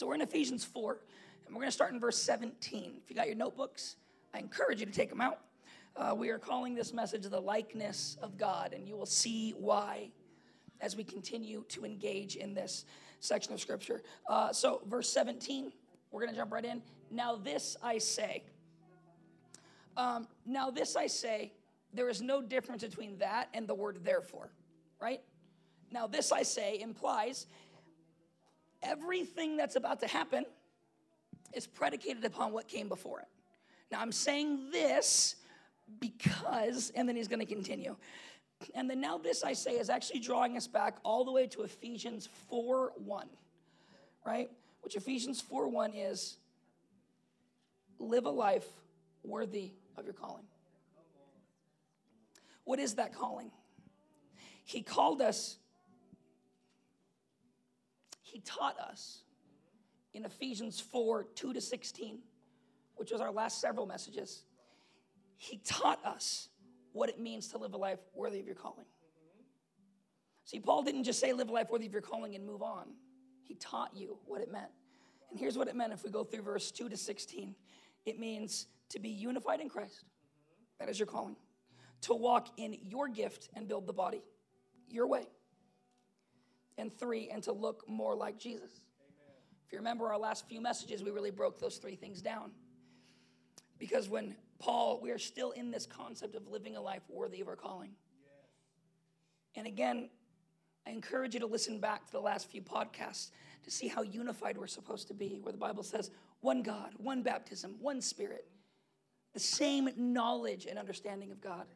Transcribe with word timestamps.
So 0.00 0.06
we're 0.06 0.14
in 0.14 0.22
Ephesians 0.22 0.64
4, 0.64 0.98
and 1.44 1.54
we're 1.54 1.60
going 1.60 1.68
to 1.68 1.72
start 1.72 1.92
in 1.92 2.00
verse 2.00 2.16
17. 2.16 3.02
If 3.04 3.10
you 3.10 3.14
got 3.14 3.26
your 3.26 3.36
notebooks, 3.36 3.96
I 4.32 4.38
encourage 4.38 4.80
you 4.80 4.86
to 4.86 4.92
take 4.92 5.10
them 5.10 5.20
out. 5.20 5.40
Uh, 5.94 6.14
we 6.16 6.30
are 6.30 6.38
calling 6.38 6.74
this 6.74 6.94
message 6.94 7.24
the 7.24 7.38
likeness 7.38 8.16
of 8.22 8.38
God, 8.38 8.72
and 8.72 8.88
you 8.88 8.96
will 8.96 9.04
see 9.04 9.50
why 9.58 10.10
as 10.80 10.96
we 10.96 11.04
continue 11.04 11.66
to 11.68 11.84
engage 11.84 12.36
in 12.36 12.54
this 12.54 12.86
section 13.18 13.52
of 13.52 13.60
scripture. 13.60 14.00
Uh, 14.26 14.54
so, 14.54 14.80
verse 14.88 15.06
17, 15.10 15.70
we're 16.10 16.22
going 16.22 16.32
to 16.32 16.40
jump 16.40 16.50
right 16.50 16.64
in. 16.64 16.80
Now, 17.10 17.36
this 17.36 17.76
I 17.82 17.98
say. 17.98 18.44
Um, 19.98 20.28
now, 20.46 20.70
this 20.70 20.96
I 20.96 21.08
say, 21.08 21.52
there 21.92 22.08
is 22.08 22.22
no 22.22 22.40
difference 22.40 22.82
between 22.82 23.18
that 23.18 23.50
and 23.52 23.68
the 23.68 23.74
word 23.74 23.98
therefore, 24.02 24.48
right? 24.98 25.20
Now, 25.92 26.06
this 26.06 26.32
I 26.32 26.42
say 26.42 26.80
implies 26.80 27.48
everything 28.82 29.56
that's 29.56 29.76
about 29.76 30.00
to 30.00 30.06
happen 30.06 30.44
is 31.52 31.66
predicated 31.66 32.24
upon 32.24 32.52
what 32.52 32.68
came 32.68 32.88
before 32.88 33.20
it. 33.20 33.28
Now, 33.90 34.00
I'm 34.00 34.12
saying 34.12 34.70
this 34.70 35.36
because, 35.98 36.92
and 36.94 37.08
then 37.08 37.16
he's 37.16 37.28
going 37.28 37.40
to 37.40 37.46
continue. 37.46 37.96
And 38.74 38.88
then 38.88 39.00
now, 39.00 39.18
this 39.18 39.42
I 39.42 39.52
say 39.54 39.72
is 39.72 39.90
actually 39.90 40.20
drawing 40.20 40.56
us 40.56 40.66
back 40.66 40.98
all 41.02 41.24
the 41.24 41.32
way 41.32 41.46
to 41.48 41.62
Ephesians 41.62 42.28
4 42.48 42.92
1, 42.96 43.28
right? 44.24 44.50
Which 44.82 44.96
Ephesians 44.96 45.40
4 45.40 45.68
1 45.68 45.94
is 45.94 46.36
live 47.98 48.26
a 48.26 48.30
life 48.30 48.66
worthy 49.22 49.72
of 49.96 50.04
your 50.04 50.14
calling. 50.14 50.44
What 52.64 52.78
is 52.78 52.94
that 52.94 53.14
calling? 53.14 53.50
He 54.64 54.82
called 54.82 55.20
us, 55.20 55.56
He 58.30 58.40
taught 58.40 58.78
us 58.78 59.22
in 60.14 60.24
Ephesians 60.24 60.78
4 60.80 61.24
2 61.34 61.52
to 61.52 61.60
16, 61.60 62.18
which 62.96 63.10
was 63.10 63.20
our 63.20 63.32
last 63.32 63.60
several 63.60 63.86
messages. 63.86 64.44
He 65.36 65.58
taught 65.64 66.04
us 66.04 66.48
what 66.92 67.08
it 67.08 67.18
means 67.18 67.48
to 67.48 67.58
live 67.58 67.74
a 67.74 67.76
life 67.76 67.98
worthy 68.14 68.40
of 68.40 68.46
your 68.46 68.54
calling. 68.54 68.86
See, 70.44 70.60
Paul 70.60 70.82
didn't 70.82 71.04
just 71.04 71.18
say 71.18 71.32
live 71.32 71.48
a 71.48 71.52
life 71.52 71.70
worthy 71.70 71.86
of 71.86 71.92
your 71.92 72.02
calling 72.02 72.34
and 72.34 72.44
move 72.44 72.62
on. 72.62 72.88
He 73.42 73.54
taught 73.54 73.96
you 73.96 74.18
what 74.26 74.40
it 74.40 74.50
meant. 74.50 74.70
And 75.30 75.38
here's 75.38 75.56
what 75.56 75.68
it 75.68 75.74
meant 75.74 75.92
if 75.92 76.04
we 76.04 76.10
go 76.10 76.24
through 76.24 76.42
verse 76.42 76.70
2 76.70 76.88
to 76.88 76.96
16 76.96 77.54
it 78.06 78.18
means 78.18 78.66
to 78.90 78.98
be 78.98 79.10
unified 79.10 79.60
in 79.60 79.68
Christ. 79.68 80.04
That 80.78 80.88
is 80.88 80.98
your 80.98 81.06
calling. 81.06 81.36
To 82.02 82.14
walk 82.14 82.48
in 82.56 82.76
your 82.82 83.08
gift 83.08 83.50
and 83.54 83.68
build 83.68 83.86
the 83.86 83.92
body 83.92 84.22
your 84.88 85.06
way. 85.06 85.26
And 86.80 86.90
three, 86.90 87.28
and 87.28 87.42
to 87.42 87.52
look 87.52 87.86
more 87.86 88.14
like 88.14 88.38
Jesus. 88.38 88.70
Amen. 89.02 89.34
If 89.66 89.72
you 89.72 89.78
remember 89.78 90.06
our 90.08 90.18
last 90.18 90.48
few 90.48 90.62
messages, 90.62 91.02
we 91.02 91.10
really 91.10 91.30
broke 91.30 91.60
those 91.60 91.76
three 91.76 91.94
things 91.94 92.22
down. 92.22 92.52
Because 93.78 94.08
when 94.08 94.34
Paul, 94.58 94.98
we 95.02 95.10
are 95.10 95.18
still 95.18 95.50
in 95.50 95.70
this 95.70 95.84
concept 95.84 96.34
of 96.34 96.48
living 96.48 96.76
a 96.76 96.80
life 96.80 97.02
worthy 97.10 97.42
of 97.42 97.48
our 97.48 97.56
calling. 97.56 97.90
Yes. 98.22 98.30
And 99.56 99.66
again, 99.66 100.08
I 100.86 100.90
encourage 100.90 101.34
you 101.34 101.40
to 101.40 101.46
listen 101.46 101.80
back 101.80 102.06
to 102.06 102.12
the 102.12 102.20
last 102.20 102.50
few 102.50 102.62
podcasts 102.62 103.30
to 103.64 103.70
see 103.70 103.86
how 103.86 104.00
unified 104.00 104.56
we're 104.56 104.66
supposed 104.66 105.08
to 105.08 105.14
be, 105.14 105.38
where 105.42 105.52
the 105.52 105.58
Bible 105.58 105.82
says 105.82 106.10
one 106.40 106.62
God, 106.62 106.92
one 106.96 107.22
baptism, 107.22 107.76
one 107.78 108.00
spirit, 108.00 108.46
the 109.34 109.40
same 109.40 109.90
knowledge 109.98 110.64
and 110.64 110.78
understanding 110.78 111.30
of 111.30 111.42
God. 111.42 111.66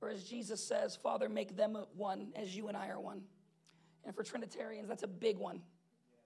Or 0.00 0.10
as 0.10 0.24
Jesus 0.24 0.62
says, 0.62 0.96
Father, 0.96 1.28
make 1.28 1.56
them 1.56 1.76
one 1.96 2.28
as 2.36 2.56
you 2.56 2.68
and 2.68 2.76
I 2.76 2.88
are 2.88 3.00
one. 3.00 3.22
And 4.04 4.14
for 4.14 4.22
Trinitarians, 4.22 4.88
that's 4.88 5.02
a 5.02 5.08
big 5.08 5.38
one 5.38 5.60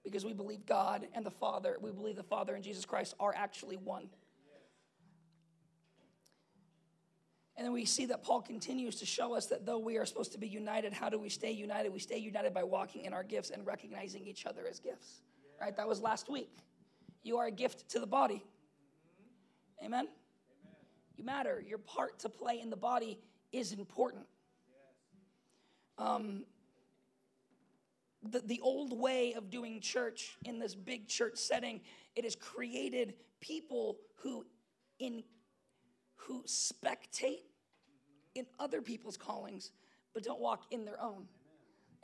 because 0.03 0.25
we 0.25 0.33
believe 0.33 0.65
God 0.65 1.07
and 1.13 1.25
the 1.25 1.31
Father, 1.31 1.77
we 1.81 1.91
believe 1.91 2.15
the 2.15 2.23
Father 2.23 2.55
and 2.55 2.63
Jesus 2.63 2.85
Christ 2.85 3.15
are 3.19 3.33
actually 3.35 3.77
one. 3.77 4.09
And 7.55 7.65
then 7.65 7.73
we 7.73 7.85
see 7.85 8.07
that 8.07 8.23
Paul 8.23 8.41
continues 8.41 8.95
to 8.95 9.05
show 9.05 9.35
us 9.35 9.45
that 9.47 9.65
though 9.65 9.77
we 9.77 9.97
are 9.97 10.05
supposed 10.05 10.31
to 10.31 10.39
be 10.39 10.47
united, 10.47 10.91
how 10.91 11.09
do 11.09 11.19
we 11.19 11.29
stay 11.29 11.51
united? 11.51 11.93
We 11.93 11.99
stay 11.99 12.17
united 12.17 12.53
by 12.53 12.63
walking 12.63 13.05
in 13.05 13.13
our 13.13 13.23
gifts 13.23 13.51
and 13.51 13.65
recognizing 13.65 14.25
each 14.25 14.45
other 14.45 14.63
as 14.69 14.79
gifts. 14.79 15.21
Right? 15.61 15.75
That 15.77 15.87
was 15.87 16.01
last 16.01 16.29
week. 16.29 16.49
You 17.21 17.37
are 17.37 17.47
a 17.47 17.51
gift 17.51 17.89
to 17.91 17.99
the 17.99 18.07
body. 18.07 18.43
Amen? 19.79 19.91
Amen? 19.99 20.07
You 21.15 21.23
matter. 21.23 21.63
Your 21.65 21.77
part 21.77 22.19
to 22.19 22.29
play 22.29 22.59
in 22.59 22.69
the 22.69 22.75
body 22.75 23.19
is 23.53 23.71
important. 23.71 24.25
Um, 25.97 26.43
the, 28.31 28.39
the 28.39 28.59
old 28.61 28.97
way 28.99 29.33
of 29.33 29.49
doing 29.49 29.79
church 29.79 30.37
in 30.45 30.59
this 30.59 30.75
big 30.75 31.07
church 31.07 31.37
setting, 31.37 31.81
it 32.15 32.23
has 32.23 32.35
created 32.35 33.13
people 33.39 33.97
who 34.17 34.45
in 34.99 35.23
who 36.15 36.43
spectate 36.43 37.43
in 38.35 38.45
other 38.59 38.81
people's 38.81 39.17
callings, 39.17 39.71
but 40.13 40.23
don't 40.23 40.39
walk 40.39 40.63
in 40.71 40.85
their 40.85 41.01
own. 41.01 41.25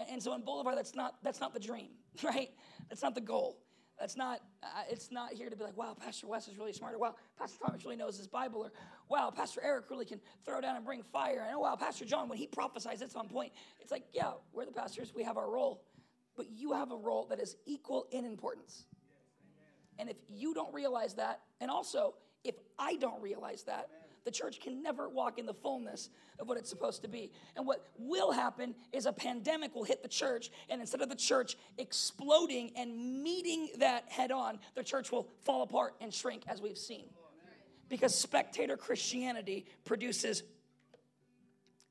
And 0.09 0.21
so 0.21 0.33
in 0.33 0.41
Boulevard, 0.41 0.77
that's 0.77 0.95
not 0.95 1.15
that's 1.23 1.39
not 1.39 1.53
the 1.53 1.59
dream, 1.59 1.89
right? 2.23 2.49
That's 2.89 3.01
not 3.01 3.15
the 3.15 3.21
goal. 3.21 3.57
That's 3.99 4.15
not. 4.15 4.39
Uh, 4.63 4.67
it's 4.89 5.11
not 5.11 5.33
here 5.33 5.49
to 5.49 5.55
be 5.55 5.63
like, 5.63 5.75
wow, 5.75 5.95
Pastor 5.99 6.27
Wes 6.27 6.47
is 6.47 6.57
really 6.57 6.71
smart, 6.71 6.95
or 6.95 6.99
wow, 6.99 7.15
Pastor 7.37 7.57
Thomas 7.65 7.83
really 7.83 7.97
knows 7.97 8.17
his 8.17 8.27
Bible, 8.27 8.61
or 8.61 8.71
wow, 9.09 9.29
Pastor 9.29 9.61
Eric 9.63 9.85
really 9.89 10.05
can 10.05 10.21
throw 10.45 10.61
down 10.61 10.77
and 10.77 10.85
bring 10.85 11.03
fire, 11.03 11.43
and 11.45 11.55
oh 11.55 11.59
wow, 11.59 11.75
Pastor 11.75 12.05
John 12.05 12.29
when 12.29 12.37
he 12.37 12.47
prophesies, 12.47 13.01
it's 13.01 13.15
on 13.15 13.27
point. 13.27 13.51
It's 13.79 13.91
like, 13.91 14.05
yeah, 14.13 14.31
we're 14.53 14.65
the 14.65 14.71
pastors, 14.71 15.13
we 15.13 15.23
have 15.23 15.37
our 15.37 15.49
role, 15.49 15.83
but 16.37 16.47
you 16.49 16.71
have 16.71 16.91
a 16.91 16.95
role 16.95 17.27
that 17.29 17.41
is 17.41 17.57
equal 17.65 18.07
in 18.11 18.25
importance. 18.25 18.85
And 19.97 20.09
if 20.09 20.17
you 20.29 20.53
don't 20.53 20.73
realize 20.73 21.15
that, 21.15 21.41
and 21.59 21.69
also 21.69 22.15
if 22.45 22.55
I 22.77 22.95
don't 22.95 23.21
realize 23.21 23.63
that, 23.63 23.89
the 24.29 24.35
church 24.35 24.59
can 24.59 24.83
never 24.83 25.09
walk 25.09 25.39
in 25.39 25.47
the 25.47 25.53
fullness 25.55 26.11
of 26.37 26.47
what 26.47 26.55
it's 26.55 26.69
supposed 26.69 27.01
to 27.01 27.07
be. 27.07 27.31
And 27.55 27.65
what 27.65 27.87
will 27.97 28.31
happen 28.31 28.75
is 28.93 29.07
a 29.07 29.11
pandemic 29.11 29.73
will 29.73 29.83
hit 29.83 30.03
the 30.03 30.07
church, 30.07 30.51
and 30.69 30.79
instead 30.79 31.01
of 31.01 31.09
the 31.09 31.15
church 31.15 31.57
exploding 31.79 32.71
and 32.75 33.23
meeting 33.23 33.69
that 33.79 34.03
head 34.07 34.31
on, 34.31 34.59
the 34.75 34.83
church 34.83 35.11
will 35.11 35.27
fall 35.41 35.63
apart 35.63 35.95
and 35.99 36.13
shrink, 36.13 36.43
as 36.47 36.61
we've 36.61 36.77
seen. 36.77 37.05
Because 37.89 38.13
spectator 38.13 38.77
Christianity 38.77 39.65
produces 39.83 40.43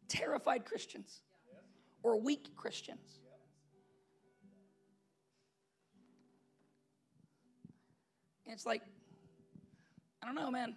terrified 0.07 0.65
Christians 0.65 1.21
or 2.05 2.21
weak 2.21 2.55
Christians. 2.55 3.19
And 8.47 8.55
it's 8.55 8.65
like, 8.65 8.83
I 10.23 10.27
don't 10.27 10.37
know, 10.37 10.53
man. 10.53 10.77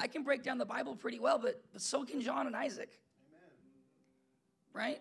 I 0.00 0.06
can 0.06 0.22
break 0.22 0.42
down 0.42 0.58
the 0.58 0.66
Bible 0.66 0.96
pretty 0.96 1.18
well, 1.18 1.38
but, 1.38 1.62
but 1.72 1.80
so 1.80 2.04
can 2.04 2.20
John 2.20 2.46
and 2.46 2.56
Isaac. 2.56 2.90
Amen. 4.74 4.86
Right? 4.88 5.00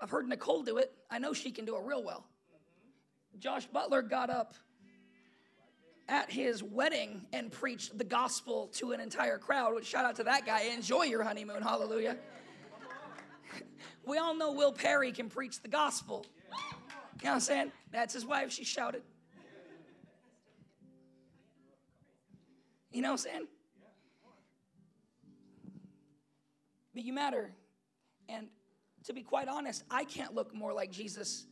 I've 0.00 0.10
heard 0.10 0.28
Nicole 0.28 0.62
do 0.62 0.78
it. 0.78 0.92
I 1.10 1.18
know 1.18 1.32
she 1.32 1.50
can 1.50 1.64
do 1.64 1.76
it 1.76 1.82
real 1.84 2.02
well. 2.02 2.24
Josh 3.38 3.66
Butler 3.66 4.02
got 4.02 4.30
up 4.30 4.54
at 6.08 6.30
his 6.30 6.62
wedding 6.62 7.26
and 7.32 7.50
preached 7.50 7.96
the 7.98 8.04
gospel 8.04 8.68
to 8.74 8.92
an 8.92 9.00
entire 9.00 9.38
crowd, 9.38 9.74
which 9.74 9.86
shout 9.86 10.04
out 10.04 10.16
to 10.16 10.24
that 10.24 10.46
guy. 10.46 10.62
Enjoy 10.62 11.02
your 11.02 11.22
honeymoon. 11.22 11.62
Hallelujah. 11.62 12.16
we 14.06 14.18
all 14.18 14.34
know 14.34 14.52
Will 14.52 14.72
Perry 14.72 15.12
can 15.12 15.28
preach 15.28 15.60
the 15.60 15.68
gospel. 15.68 16.24
You 17.20 17.24
know 17.24 17.30
what 17.30 17.34
I'm 17.34 17.40
saying? 17.40 17.72
That's 17.92 18.14
his 18.14 18.24
wife. 18.24 18.52
She 18.52 18.64
shouted. 18.64 19.02
You 22.92 23.02
know 23.02 23.08
what 23.08 23.12
I'm 23.12 23.18
saying? 23.18 23.46
But 26.96 27.04
you 27.04 27.12
matter. 27.12 27.52
And 28.26 28.48
to 29.04 29.12
be 29.12 29.22
quite 29.22 29.48
honest, 29.48 29.84
I 29.90 30.04
can't 30.04 30.34
look 30.34 30.54
more 30.54 30.72
like 30.72 30.90
Jesus 30.90 31.44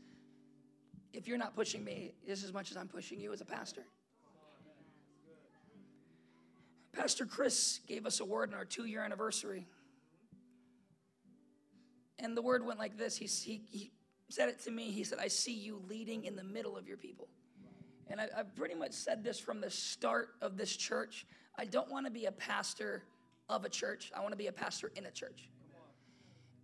if 1.13 1.29
you're 1.29 1.39
not 1.39 1.55
pushing 1.55 1.85
me 1.85 2.15
just 2.27 2.45
as 2.45 2.53
much 2.53 2.71
as 2.71 2.79
I'm 2.79 2.89
pushing 2.89 3.21
you 3.21 3.31
as 3.31 3.43
a 3.43 3.45
pastor. 3.45 3.83
Pastor 6.95 7.27
Chris 7.27 7.81
gave 7.87 8.07
us 8.07 8.21
a 8.21 8.25
word 8.25 8.49
in 8.49 8.55
our 8.55 8.65
two 8.65 8.87
year 8.87 9.05
anniversary. 9.05 9.67
And 12.19 12.35
the 12.35 12.43
word 12.43 12.65
went 12.65 12.79
like 12.79 12.97
this 12.97 13.15
he, 13.17 13.27
he, 13.27 13.63
he, 13.71 13.93
said 14.31 14.49
it 14.49 14.61
to 14.65 14.71
me. 14.71 14.91
He 14.91 15.05
said, 15.05 15.19
I 15.21 15.29
see 15.29 15.53
you 15.53 15.83
leading 15.87 16.25
in 16.25 16.37
the 16.37 16.43
middle 16.43 16.77
of 16.77 16.89
your 16.89 16.97
people. 16.97 17.29
And 18.09 18.19
I, 18.19 18.29
I've 18.37 18.57
pretty 18.57 18.75
much 18.75 18.93
said 18.93 19.23
this 19.23 19.39
from 19.39 19.61
the 19.61 19.71
start 19.71 20.31
of 20.41 20.57
this 20.57 20.75
church. 20.75 21.27
I 21.59 21.67
don't 21.67 21.91
want 21.91 22.07
to 22.07 22.11
be 22.11 22.25
a 22.25 22.33
pastor 22.33 23.05
of 23.49 23.65
a 23.65 23.69
church. 23.69 24.11
I 24.17 24.21
want 24.21 24.33
to 24.33 24.37
be 24.37 24.47
a 24.47 24.53
pastor 24.53 24.91
in 24.97 25.07
a 25.07 25.11
church. 25.11 25.49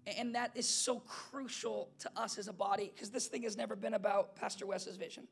And 0.07 0.35
that 0.35 0.51
is 0.55 0.69
so 0.69 1.01
crucial 1.01 1.91
to 2.01 2.11
us 2.17 2.39
as 2.39 2.49
a 2.49 2.53
body 2.53 2.91
because 2.95 3.11
this 3.11 3.27
thing 3.27 3.43
has 3.43 3.57
never 3.57 3.77
been 3.77 3.95
about 3.95 4.35
Pastor 4.35 4.67
Wes's 4.67 4.97
vision. 4.97 5.29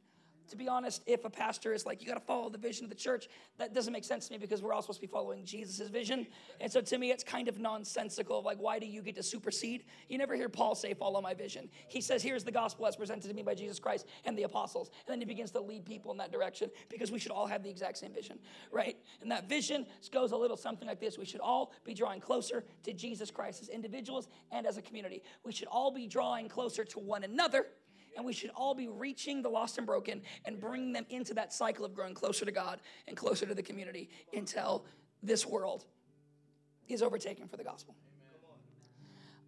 To 0.51 0.57
be 0.57 0.69
honest, 0.69 1.03
if 1.07 1.25
a 1.25 1.31
pastor 1.31 1.73
is 1.73 1.87
like, 1.87 2.01
you 2.01 2.07
got 2.07 2.15
to 2.15 2.21
follow 2.21 2.49
the 2.49 2.59
vision 2.59 2.85
of 2.85 2.91
the 2.91 2.97
church, 2.97 3.29
that 3.59 3.75
doesn't 3.75 3.93
make 3.93 4.05
sense 4.05 4.27
to 4.29 4.33
me 4.33 4.39
because 4.39 4.63
we're 4.63 4.73
all 4.73 4.83
supposed 4.83 5.01
to 5.01 5.07
be 5.07 5.11
following 5.11 5.45
Jesus' 5.45 5.89
vision. 5.89 6.27
And 6.61 6.71
so 6.71 6.81
to 6.81 6.99
me, 6.99 7.11
it's 7.11 7.25
kind 7.25 7.49
of 7.49 7.59
nonsensical. 7.59 8.43
Like, 8.43 8.59
why 8.59 8.79
do 8.79 8.87
you 8.87 9.03
get 9.03 9.17
to 9.17 9.23
supersede? 9.23 9.85
You 10.09 10.19
never 10.19 10.35
hear 10.35 10.49
Paul 10.49 10.75
say, 10.75 10.95
follow 10.95 11.21
my 11.21 11.35
vision. 11.35 11.69
He 11.89 12.01
says, 12.01 12.23
here's 12.23 12.45
the 12.45 12.53
gospel 12.53 12.87
as 12.87 12.97
presented 12.97 13.29
to 13.29 13.35
me 13.35 13.43
by 13.43 13.55
Jesus 13.55 13.79
Christ 13.79 14.07
and 14.25 14.37
the 14.37 14.45
apostles. 14.45 14.91
And 15.07 15.13
then 15.13 15.21
he 15.21 15.25
begins 15.25 15.51
to 15.53 15.61
lead 15.61 15.85
people 15.85 16.11
in 16.11 16.19
that 16.19 16.33
direction 16.33 16.71
because 16.89 17.11
we 17.11 17.19
should 17.19 17.33
all 17.33 17.47
have 17.47 17.63
the 17.63 17.71
exact 17.71 17.99
same 17.99 18.13
vision, 18.13 18.39
right? 18.71 18.97
And 19.21 19.31
that 19.31 19.49
vision 19.49 19.87
goes 20.13 20.33
a 20.33 20.37
little 20.37 20.57
something 20.57 20.89
like 20.89 21.01
this. 21.01 21.19
We 21.19 21.25
should 21.25 21.41
all 21.41 21.73
be 21.85 21.95
drawing 21.95 22.21
closer 22.21 22.65
to 22.85 22.93
Jesus 22.93 23.31
Christ 23.31 23.63
as 23.63 23.69
individuals 23.69 24.29
and 24.51 24.67
as 24.67 24.77
a 24.77 24.83
community. 24.83 25.23
We 25.45 25.53
should 25.53 25.69
all 25.69 25.91
be 25.91 26.07
drawing 26.07 26.49
closer 26.49 26.85
to 26.85 26.99
one 26.99 27.25
another 27.25 27.67
and 28.19 28.27
we 28.27 28.33
should 28.33 28.51
all 28.57 28.75
be 28.75 28.89
reaching 28.89 29.43
the 29.43 29.49
lost 29.49 29.79
and 29.79 29.87
broken 29.87 30.21
and 30.45 30.61
bringing 30.61 30.93
them 30.93 31.07
into 31.09 31.33
that 31.35 31.53
cycle 31.53 31.85
of 31.85 31.95
growing 31.95 32.15
closer 32.15 32.45
to 32.45 32.51
God 32.51 32.81
and 33.07 33.17
closer 33.17 33.47
to 33.47 33.55
the 33.55 33.63
community 33.63 34.11
until 34.35 34.85
this 35.23 35.47
world 35.47 35.85
is 36.89 37.01
overtaken 37.01 37.47
for 37.47 37.57
the 37.57 37.63
gospel. 37.63 37.95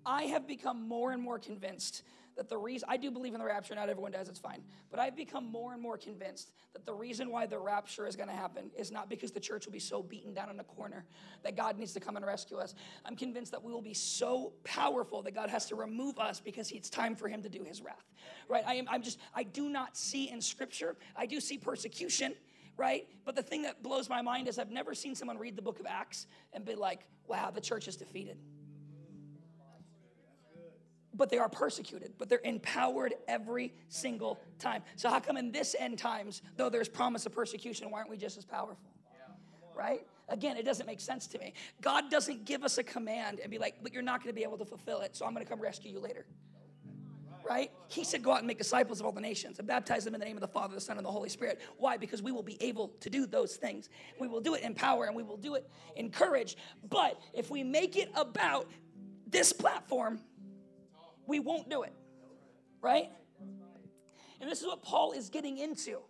I 0.07 0.23
have 0.25 0.47
become 0.47 0.87
more 0.87 1.11
and 1.11 1.21
more 1.21 1.39
convinced 1.39 2.05
that 2.41 2.49
the 2.49 2.57
reason 2.57 2.89
I 2.91 2.97
do 2.97 3.11
believe 3.11 3.35
in 3.35 3.39
the 3.39 3.45
rapture, 3.45 3.75
not 3.75 3.91
everyone 3.91 4.13
does, 4.13 4.31
it's 4.31 4.39
fine. 4.39 4.63
But 4.91 4.99
I've 4.99 5.15
become 5.15 5.45
more 5.45 5.75
and 5.75 5.83
more 5.83 5.99
convinced 5.99 6.53
that 6.73 6.87
the 6.87 6.95
reason 6.95 7.31
why 7.31 7.45
the 7.45 7.59
rapture 7.59 8.07
is 8.07 8.17
going 8.17 8.31
to 8.31 8.35
happen 8.35 8.71
is 8.75 8.91
not 8.91 9.11
because 9.11 9.31
the 9.31 9.41
church 9.41 9.67
will 9.67 9.75
be 9.75 9.79
so 9.79 10.03
beaten 10.03 10.33
down 10.33 10.49
in 10.49 10.59
a 10.59 10.65
corner 10.65 11.05
that 11.43 11.55
God 11.55 11.79
needs 11.79 11.93
to 11.93 12.01
come 12.01 12.17
and 12.17 12.25
rescue 12.25 12.57
us. 12.57 12.75
I'm 13.05 13.15
convinced 13.15 13.53
that 13.53 13.63
we 13.63 13.75
will 13.75 13.83
be 13.83 13.93
so 13.93 14.55
powerful 14.65 15.21
that 15.25 15.35
God 15.35 15.51
has 15.51 15.67
to 15.67 15.75
remove 15.75 16.19
us 16.19 16.41
because 16.41 16.73
it's 16.73 16.89
time 16.89 17.15
for 17.15 17.29
Him 17.29 17.43
to 17.43 17.51
do 17.51 17.63
His 17.63 17.83
wrath. 17.83 18.09
Right? 18.49 18.65
I 18.67 18.77
am. 18.77 18.87
I'm 18.89 19.03
just. 19.03 19.19
I 19.35 19.43
do 19.43 19.69
not 19.69 19.95
see 19.95 20.31
in 20.31 20.41
Scripture. 20.41 20.97
I 21.15 21.27
do 21.27 21.41
see 21.41 21.59
persecution 21.59 22.33
right? 22.77 23.07
But 23.27 23.37
the 23.37 23.43
thing 23.43 23.61
that 23.63 23.83
blows 23.83 24.09
my 24.09 24.23
mind 24.23 24.49
is 24.49 24.59
I've 24.59 24.71
never 24.71 24.95
seen 24.95 25.15
someone 25.15 25.37
read 25.37 25.55
the 25.55 25.61
book 25.61 25.81
of 25.81 25.87
Acts 25.87 26.27
and 26.55 26.65
be 26.65 26.75
like, 26.75 27.01
wow, 27.27 27.51
the 27.51 27.61
church 27.61 27.87
is 27.89 27.97
defeated 27.97 28.39
but 31.15 31.31
they 31.31 31.39
are 31.39 31.49
persecuted, 31.49 32.12
but 32.19 32.29
they're 32.29 32.41
empowered 32.45 33.15
every 33.29 33.73
single 33.89 34.41
time. 34.59 34.83
So, 34.97 35.09
how 35.09 35.21
come 35.21 35.37
in 35.37 35.51
this 35.51 35.75
end 35.79 35.99
times, 35.99 36.43
though 36.57 36.69
there's 36.69 36.89
promise 36.89 37.27
of 37.27 37.33
persecution, 37.33 37.91
why 37.91 37.99
aren't 37.99 38.11
we 38.11 38.17
just 38.17 38.39
as 38.39 38.45
powerful? 38.45 38.79
Right? 39.77 40.07
Again, 40.29 40.57
it 40.57 40.65
doesn't 40.65 40.87
make 40.87 41.01
sense 41.01 41.27
to 41.29 41.39
me. 41.39 41.55
God 41.81 42.11
doesn't 42.11 42.45
give 42.45 42.62
us 42.62 42.79
a 42.79 42.85
command 42.85 43.41
and 43.41 43.51
be 43.51 43.59
like, 43.59 43.77
but 43.83 43.93
you're 43.93 44.03
not 44.03 44.23
going 44.23 44.33
to 44.33 44.39
be 44.39 44.45
able 44.45 44.59
to 44.59 44.65
fulfill 44.65 45.01
it, 45.01 45.17
so 45.17 45.27
I'm 45.27 45.33
going 45.35 45.45
to 45.45 45.51
come 45.51 45.61
rescue 45.61 45.91
you 45.91 45.99
later. 46.01 46.25
Right? 47.49 47.73
He 47.89 48.05
said, 48.05 48.23
Go 48.23 48.33
out 48.33 48.39
and 48.39 48.47
make 48.47 48.59
disciples 48.59 49.01
of 49.01 49.07
all 49.07 49.12
the 49.12 49.21
nations 49.21 49.59
and 49.59 49.67
baptize 49.67 50.05
them 50.05 50.15
in 50.15 50.21
the 50.21 50.27
name 50.27 50.37
of 50.37 50.43
the 50.43 50.49
Father, 50.49 50.75
the 50.75 50.81
Son, 50.81 50.99
and 50.99 51.07
the 51.07 51.11
Holy 51.11 51.29
Spirit. 51.29 51.61
Why? 51.79 51.97
Because 51.97 52.23
we 52.23 52.31
will 52.31 52.43
be 52.43 52.62
able 52.62 52.89
to 53.01 53.11
do 53.11 53.27
those 53.27 53.57
things. 53.57 53.89
We 54.21 54.29
will 54.29 54.41
do 54.41 54.55
it 54.55 54.62
in 54.62 54.75
power 54.75 55.07
and 55.07 55.17
we 55.17 55.25
will 55.25 55.39
do 55.39 55.55
it 55.57 55.69
in 55.97 56.11
courage. 56.11 56.57
But 56.89 57.19
if 57.33 57.51
we 57.51 57.65
make 57.65 57.97
it 57.97 58.11
about 58.15 58.69
this 59.27 59.53
platform, 59.53 60.21
we 61.31 61.38
won't 61.38 61.71
do 61.71 61.82
it. 61.85 61.93
Right? 62.82 63.09
And 64.41 64.50
this 64.50 64.61
is 64.61 64.67
what 64.67 64.82
Paul 64.82 65.12
is 65.12 65.31
getting 65.31 65.59
into. 65.59 66.00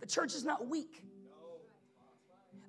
The 0.00 0.06
church 0.06 0.34
is 0.34 0.44
not 0.44 0.66
weak. 0.66 1.04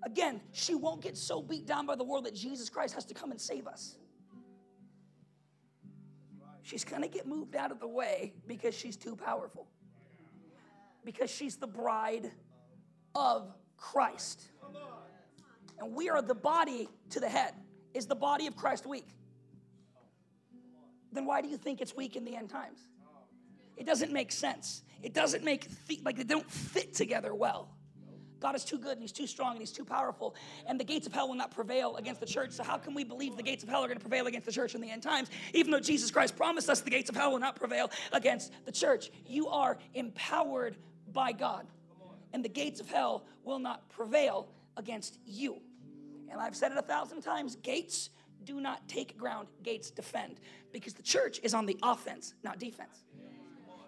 Again, 0.05 0.39
she 0.51 0.75
won't 0.75 1.01
get 1.01 1.17
so 1.17 1.41
beat 1.41 1.65
down 1.65 1.85
by 1.85 1.95
the 1.95 2.03
world 2.03 2.25
that 2.25 2.35
Jesus 2.35 2.69
Christ 2.69 2.93
has 2.93 3.05
to 3.05 3.13
come 3.13 3.31
and 3.31 3.41
save 3.41 3.65
us. 3.65 3.97
She's 6.61 6.83
going 6.83 7.01
to 7.01 7.07
get 7.07 7.25
moved 7.25 7.55
out 7.55 7.71
of 7.71 7.79
the 7.79 7.87
way 7.87 8.33
because 8.45 8.75
she's 8.75 8.95
too 8.95 9.15
powerful. 9.15 9.67
Because 11.03 11.29
she's 11.29 11.55
the 11.55 11.67
bride 11.67 12.31
of 13.15 13.51
Christ. 13.77 14.49
And 15.79 15.95
we 15.95 16.09
are 16.09 16.21
the 16.21 16.35
body 16.35 16.87
to 17.09 17.19
the 17.19 17.27
head. 17.27 17.55
Is 17.93 18.05
the 18.05 18.15
body 18.15 18.47
of 18.47 18.55
Christ 18.55 18.85
weak? 18.85 19.07
Then 21.13 21.25
why 21.25 21.42
do 21.42 21.48
you 21.48 21.57
think 21.57 21.81
it's 21.81 21.95
weak 21.95 22.15
in 22.15 22.25
the 22.25 22.36
end 22.36 22.50
times? 22.50 22.80
It 23.77 23.86
doesn't 23.86 24.12
make 24.12 24.31
sense. 24.31 24.83
It 25.01 25.13
doesn't 25.13 25.44
make, 25.44 25.68
th- 25.88 26.04
like, 26.04 26.18
they 26.18 26.24
don't 26.24 26.50
fit 26.50 26.94
together 26.94 27.33
well. 27.33 27.69
God 28.44 28.56
is 28.56 28.65
too 28.65 28.77
good 28.77 28.92
and 28.92 29.01
He's 29.01 29.13
too 29.13 29.25
strong 29.25 29.51
and 29.51 29.60
He's 29.62 29.71
too 29.71 29.86
powerful, 29.86 30.36
and 30.68 30.77
the 30.77 30.83
gates 30.83 31.07
of 31.07 31.13
hell 31.13 31.30
will 31.30 31.36
not 31.36 31.51
prevail 31.51 31.95
against 31.95 32.19
the 32.19 32.25
church. 32.25 32.51
So, 32.51 32.63
how 32.63 32.77
can 32.77 32.94
we 32.94 33.06
believe 33.06 33.38
the 33.38 33.44
gates 33.44 33.63
of 33.63 33.69
hell 33.69 33.83
are 33.83 33.88
going 33.88 33.98
to 33.98 34.04
prevail 34.04 34.27
against 34.27 34.45
the 34.45 34.51
church 34.51 34.75
in 34.75 34.81
the 34.81 34.92
end 34.92 35.01
times, 35.01 35.30
even 35.54 35.71
though 35.71 35.80
Jesus 35.80 36.12
Christ 36.12 36.36
promised 36.36 36.69
us 36.69 36.81
the 36.81 36.89
gates 36.89 37.10
of 37.10 37.15
hell 37.15 37.31
will 37.31 37.39
not 37.39 37.56
prevail 37.56 37.89
against 38.12 38.51
the 38.65 38.71
church? 38.71 39.12
You 39.25 39.48
are 39.48 39.77
empowered 39.94 40.75
by 41.13 41.31
God, 41.31 41.65
and 42.33 42.44
the 42.44 42.50
gates 42.50 42.81
of 42.81 42.89
hell 42.89 43.24
will 43.45 43.60
not 43.60 43.88
prevail 43.89 44.50
against 44.75 45.19
you. 45.25 45.62
And 46.30 46.42
I've 46.42 46.56
said 46.56 46.74
it 46.74 46.77
a 46.77 46.81
thousand 46.81 47.21
times 47.21 47.56
gates 47.56 48.10
do 48.45 48.61
not 48.61 48.87
take 48.87 49.17
ground, 49.17 49.47
gates 49.63 49.89
defend. 49.91 50.39
Because 50.71 50.93
the 50.93 51.03
church 51.03 51.39
is 51.43 51.53
on 51.53 51.65
the 51.65 51.77
offense, 51.83 52.33
not 52.43 52.59
defense. 52.59 53.03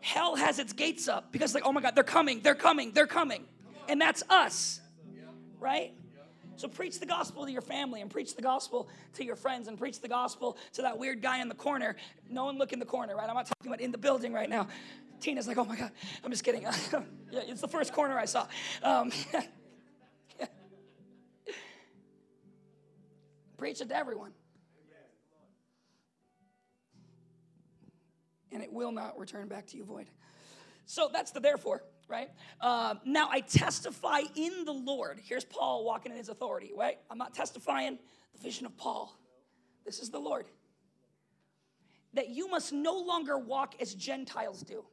Hell 0.02 0.36
has 0.36 0.60
its 0.60 0.72
gates 0.72 1.08
up 1.08 1.32
because, 1.32 1.56
like, 1.56 1.64
oh 1.66 1.72
my 1.72 1.82
God, 1.82 1.96
they're 1.96 2.04
coming, 2.04 2.42
they're 2.42 2.54
coming, 2.54 2.92
they're 2.92 3.08
coming. 3.08 3.46
And 3.88 4.00
that's 4.00 4.24
us, 4.30 4.80
right? 5.60 5.94
So 6.58 6.68
preach 6.68 7.00
the 7.00 7.06
gospel 7.06 7.46
to 7.46 7.52
your 7.52 7.62
family 7.62 8.02
and 8.02 8.10
preach 8.10 8.36
the 8.36 8.42
gospel 8.42 8.88
to 9.14 9.26
your 9.26 9.36
friends 9.36 9.68
and 9.68 9.78
preach 9.78 10.00
the 10.00 10.08
gospel 10.08 10.58
to 10.74 10.82
that 10.84 10.98
weird 10.98 11.22
guy 11.22 11.42
in 11.42 11.50
the 11.50 11.56
corner. 11.56 11.96
No 12.30 12.46
one 12.46 12.58
look 12.58 12.72
in 12.72 12.80
the 12.80 12.86
corner, 12.86 13.16
right? 13.16 13.28
I'm 13.28 13.36
not 13.36 13.46
talking 13.48 13.68
about 13.68 13.82
in 13.82 13.92
the 13.92 13.98
building 13.98 14.32
right 14.32 14.50
now. 14.50 14.68
Tina's 15.20 15.48
like, 15.48 15.58
oh 15.58 15.66
my 15.66 15.76
God, 15.76 15.92
I'm 16.24 16.32
just 16.32 16.44
kidding. 16.44 16.62
yeah, 16.62 16.72
it's 17.32 17.62
the 17.62 17.68
first 17.68 17.94
corner 17.94 18.18
I 18.18 18.26
saw. 18.26 18.48
Um, 18.84 19.12
preach 23.58 23.82
it 23.82 23.90
to 23.90 23.96
everyone. 23.96 24.32
And 28.56 28.64
it 28.64 28.72
will 28.72 28.94
not 28.94 29.20
return 29.20 29.50
back 29.50 29.68
to 29.68 29.78
you 29.78 29.84
void. 29.84 30.08
So 30.86 31.10
that's 31.12 31.32
the 31.32 31.42
therefore, 31.42 31.84
right? 32.08 32.30
Uh, 32.62 32.96
now 33.06 33.28
I 33.30 33.42
testify 33.42 34.22
in 34.34 34.64
the 34.64 34.72
Lord. 34.72 35.20
Here's 35.22 35.44
Paul 35.44 35.84
walking 35.84 36.14
in 36.14 36.18
his 36.18 36.30
authority, 36.30 36.72
right? 36.76 36.98
I'm 37.12 37.18
not 37.18 37.34
testifying 37.34 38.00
the 38.34 38.42
vision 38.42 38.66
of 38.66 38.78
Paul. 38.78 39.14
This 39.86 40.00
is 40.00 40.10
the 40.10 40.20
Lord. 40.20 40.46
That 42.14 42.30
you 42.30 42.48
must 42.50 42.72
no 42.72 42.98
longer 42.98 43.38
walk 43.38 43.76
as 43.82 43.94
Gentiles 43.94 44.62
do, 44.62 44.86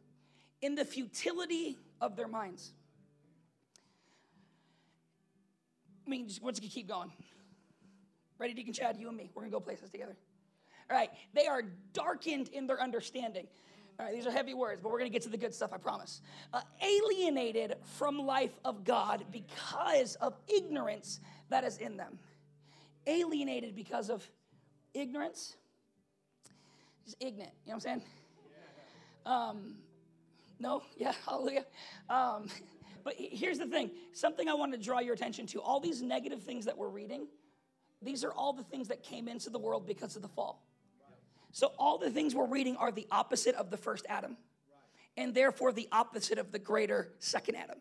in 0.60 0.74
the 0.74 0.84
futility 0.84 1.78
of 2.00 2.16
their 2.16 2.26
minds. 2.26 2.72
I 6.04 6.10
mean, 6.10 6.26
just, 6.26 6.42
let's 6.42 6.58
keep 6.58 6.88
going. 6.88 7.12
Ready, 8.38 8.54
Deacon 8.54 8.72
Chad? 8.72 8.96
You 8.98 9.06
and 9.06 9.16
me. 9.16 9.30
We're 9.32 9.42
gonna 9.42 9.52
go 9.52 9.60
places 9.60 9.88
together. 9.88 10.16
Right, 10.92 11.10
they 11.32 11.46
are 11.46 11.62
darkened 11.94 12.48
in 12.48 12.66
their 12.66 12.78
understanding. 12.78 13.46
All 13.98 14.04
right, 14.04 14.14
these 14.14 14.26
are 14.26 14.30
heavy 14.30 14.52
words, 14.52 14.80
but 14.82 14.92
we're 14.92 14.98
going 14.98 15.10
to 15.10 15.12
get 15.12 15.22
to 15.22 15.30
the 15.30 15.38
good 15.38 15.54
stuff, 15.54 15.72
I 15.72 15.78
promise. 15.78 16.20
Uh, 16.52 16.60
alienated 16.82 17.76
from 17.82 18.18
life 18.18 18.52
of 18.62 18.84
God 18.84 19.24
because 19.30 20.16
of 20.16 20.34
ignorance 20.54 21.20
that 21.48 21.64
is 21.64 21.78
in 21.78 21.96
them. 21.96 22.18
Alienated 23.06 23.74
because 23.74 24.10
of 24.10 24.28
ignorance. 24.92 25.56
Just 27.06 27.16
ignorant, 27.20 27.52
you 27.64 27.72
know 27.72 27.76
what 27.76 27.86
I'm 27.86 28.00
saying? 28.00 28.02
Um, 29.24 29.74
no? 30.58 30.82
Yeah, 30.98 31.12
hallelujah. 31.26 31.64
Um, 32.10 32.48
but 33.04 33.14
here's 33.16 33.58
the 33.58 33.66
thing 33.66 33.92
something 34.12 34.46
I 34.46 34.54
want 34.54 34.72
to 34.72 34.78
draw 34.78 35.00
your 35.00 35.14
attention 35.14 35.46
to. 35.48 35.60
All 35.62 35.80
these 35.80 36.02
negative 36.02 36.42
things 36.42 36.66
that 36.66 36.76
we're 36.76 36.90
reading, 36.90 37.28
these 38.02 38.24
are 38.24 38.32
all 38.32 38.52
the 38.52 38.64
things 38.64 38.88
that 38.88 39.02
came 39.02 39.26
into 39.26 39.48
the 39.48 39.58
world 39.58 39.86
because 39.86 40.16
of 40.16 40.22
the 40.22 40.28
fall. 40.28 40.62
So 41.52 41.72
all 41.78 41.98
the 41.98 42.10
things 42.10 42.34
we're 42.34 42.46
reading 42.46 42.76
are 42.76 42.90
the 42.90 43.06
opposite 43.10 43.54
of 43.54 43.70
the 43.70 43.76
first 43.76 44.06
Adam, 44.08 44.36
and 45.16 45.34
therefore 45.34 45.72
the 45.72 45.88
opposite 45.92 46.38
of 46.38 46.50
the 46.50 46.58
greater 46.58 47.12
second 47.18 47.56
Adam. 47.56 47.78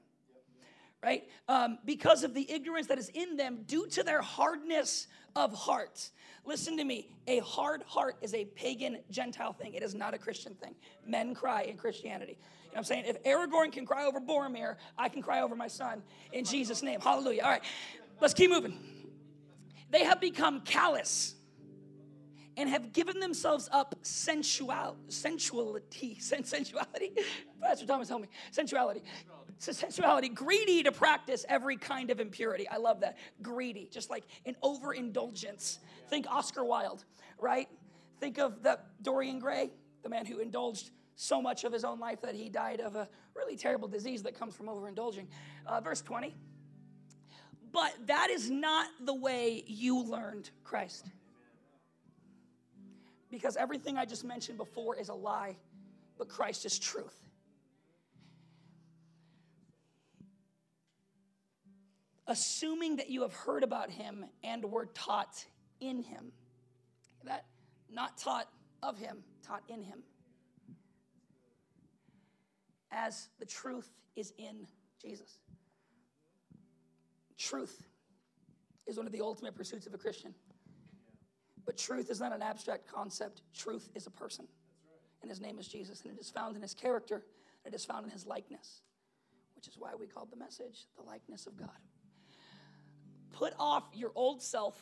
Right? 1.02 1.28
Um, 1.48 1.80
because 1.84 2.24
of 2.24 2.36
the 2.36 2.50
ignorance 2.52 2.86
that 2.88 3.00
is 3.00 3.10
in 3.10 3.36
them 3.36 3.64
due 3.66 3.88
to 3.88 4.04
their 4.04 4.22
hardness 4.22 5.08
of 5.36 5.52
heart. 5.52 6.12
Listen 6.46 6.78
to 6.78 6.84
me. 6.84 7.08
A 7.26 7.40
hard 7.40 7.82
heart 7.88 8.18
is 8.22 8.36
a 8.36 8.46
pagan 8.46 9.00
Gentile 9.10 9.54
thing. 9.54 9.74
It 9.74 9.82
is 9.82 9.96
not 9.96 10.14
a 10.14 10.20
Christian 10.20 10.54
thing. 10.54 10.76
Men 11.08 11.34
cry 11.34 11.64
in 11.64 11.76
Christianity. 11.76 12.34
You 12.34 12.38
know 12.38 12.70
what 12.74 12.78
I'm 12.78 12.84
saying? 12.84 13.06
If 13.08 13.24
Aragorn 13.24 13.72
can 13.72 13.86
cry 13.86 14.06
over 14.06 14.20
Boromir, 14.20 14.76
I 14.98 15.10
can 15.10 15.24
cry 15.24 15.42
over 15.42 15.56
my 15.56 15.68
son 15.68 16.04
in 16.34 16.46
Jesus' 16.46 16.84
name. 16.84 17.00
Hallelujah. 17.00 17.44
All 17.44 17.50
right, 17.50 17.64
let's 18.20 18.34
keep 18.34 18.52
moving. 18.52 18.78
They 19.90 20.04
have 20.04 20.22
become 20.22 20.62
callous 20.62 21.36
and 22.58 22.70
have 22.70 22.94
given 22.94 23.20
themselves 23.20 23.70
up 23.72 23.96
sensual, 24.02 24.98
sensuality, 25.08 26.18
sensuality. 26.20 27.12
Pastor 27.62 27.86
Thomas, 27.86 28.10
help 28.10 28.22
me. 28.22 28.28
Sensuality. 28.52 29.02
Sensuality, 29.60 30.30
greedy 30.30 30.82
to 30.84 30.92
practice 30.92 31.46
every 31.48 31.78
kind 31.78 32.10
of 32.10 32.20
impurity. 32.20 32.68
I 32.68 32.78
love 32.78 33.02
that. 33.02 33.18
Greedy, 33.44 33.88
just 33.92 34.10
like 34.10 34.26
an 34.46 34.56
overindulgence. 34.64 35.80
Think 36.10 36.26
Oscar 36.28 36.66
Wilde, 36.66 37.06
right? 37.40 37.68
Think 38.20 38.40
of 38.40 38.64
that 38.64 38.88
Dorian 39.04 39.38
Gray, 39.40 39.70
the 40.02 40.10
man 40.10 40.26
who 40.26 40.40
indulged 40.40 40.90
so 41.16 41.40
much 41.42 41.64
of 41.64 41.72
his 41.72 41.84
own 41.84 42.00
life 42.00 42.22
that 42.22 42.34
he 42.34 42.50
died 42.50 42.80
of 42.80 42.96
a 42.96 43.08
really 43.36 43.56
terrible 43.56 43.88
disease 43.88 44.24
that 44.24 44.38
comes 44.38 44.56
from 44.56 44.66
overindulging. 44.66 45.28
Uh, 45.68 45.80
verse 45.80 46.02
20. 46.02 46.34
But 47.72 47.94
that 48.08 48.30
is 48.30 48.50
not 48.50 48.88
the 49.00 49.14
way 49.14 49.64
you 49.68 50.04
learned 50.04 50.50
Christ. 50.64 51.06
Because 53.32 53.56
everything 53.56 53.98
I 53.98 54.06
just 54.06 54.26
mentioned 54.26 54.58
before 54.58 54.98
is 54.98 55.10
a 55.10 55.14
lie, 55.14 55.56
but 56.18 56.28
Christ 56.28 56.66
is 56.66 56.78
truth. 56.78 57.18
Assuming 62.28 62.98
that 62.98 63.10
you 63.10 63.22
have 63.22 63.34
heard 63.34 63.64
about 63.64 63.90
him 63.90 64.26
and 64.44 64.64
were 64.66 64.86
taught 64.88 65.46
in 65.80 66.04
him. 66.04 66.32
That 67.24 67.46
not 67.90 68.18
taught 68.18 68.48
of 68.84 68.98
him, 68.98 69.24
taught 69.46 69.64
in 69.70 69.82
him. 69.82 70.04
As 72.92 73.30
the 73.40 73.46
truth 73.46 73.90
is 74.16 74.34
in 74.38 74.68
Jesus. 75.02 75.40
Truth 77.38 77.84
is 78.88 78.98
one 78.98 79.08
of 79.08 79.14
the 79.14 79.22
ultimate 79.22 79.56
pursuits 79.56 79.88
of 79.88 79.94
a 79.94 79.98
Christian. 79.98 80.34
But 81.66 81.78
truth 81.78 82.10
is 82.10 82.20
not 82.20 82.34
an 82.34 82.42
abstract 82.42 82.88
concept, 82.88 83.42
truth 83.54 83.90
is 83.96 84.08
a 84.08 84.12
person. 84.12 84.48
And 85.22 85.30
his 85.30 85.40
name 85.40 85.60
is 85.60 85.68
Jesus, 85.68 86.02
and 86.02 86.18
it 86.18 86.20
is 86.20 86.30
found 86.30 86.56
in 86.56 86.62
his 86.62 86.74
character, 86.74 87.24
and 87.64 87.74
it 87.74 87.76
is 87.76 87.86
found 87.86 88.06
in 88.06 88.12
his 88.12 88.26
likeness, 88.26 88.82
which 89.56 89.68
is 89.68 89.76
why 89.78 89.92
we 89.98 90.08
called 90.08 90.32
the 90.32 90.38
message 90.38 90.88
the 90.98 91.04
likeness 91.04 91.46
of 91.46 91.56
God. 91.58 91.70
Put 93.32 93.54
off 93.60 93.84
your 93.94 94.12
old 94.16 94.42
self, 94.42 94.76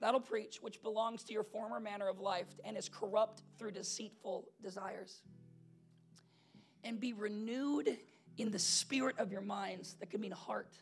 that'll 0.00 0.20
preach, 0.20 0.58
which 0.60 0.82
belongs 0.82 1.22
to 1.24 1.32
your 1.32 1.42
former 1.42 1.80
manner 1.80 2.08
of 2.08 2.20
life 2.20 2.48
and 2.64 2.76
is 2.76 2.88
corrupt 2.88 3.42
through 3.58 3.72
deceitful 3.72 4.44
desires. 4.62 5.22
And 6.84 7.00
be 7.00 7.12
renewed 7.12 7.96
in 8.36 8.50
the 8.50 8.58
spirit 8.58 9.18
of 9.18 9.32
your 9.32 9.40
minds, 9.40 9.96
that 10.00 10.10
could 10.10 10.20
mean 10.20 10.32
heart. 10.32 10.72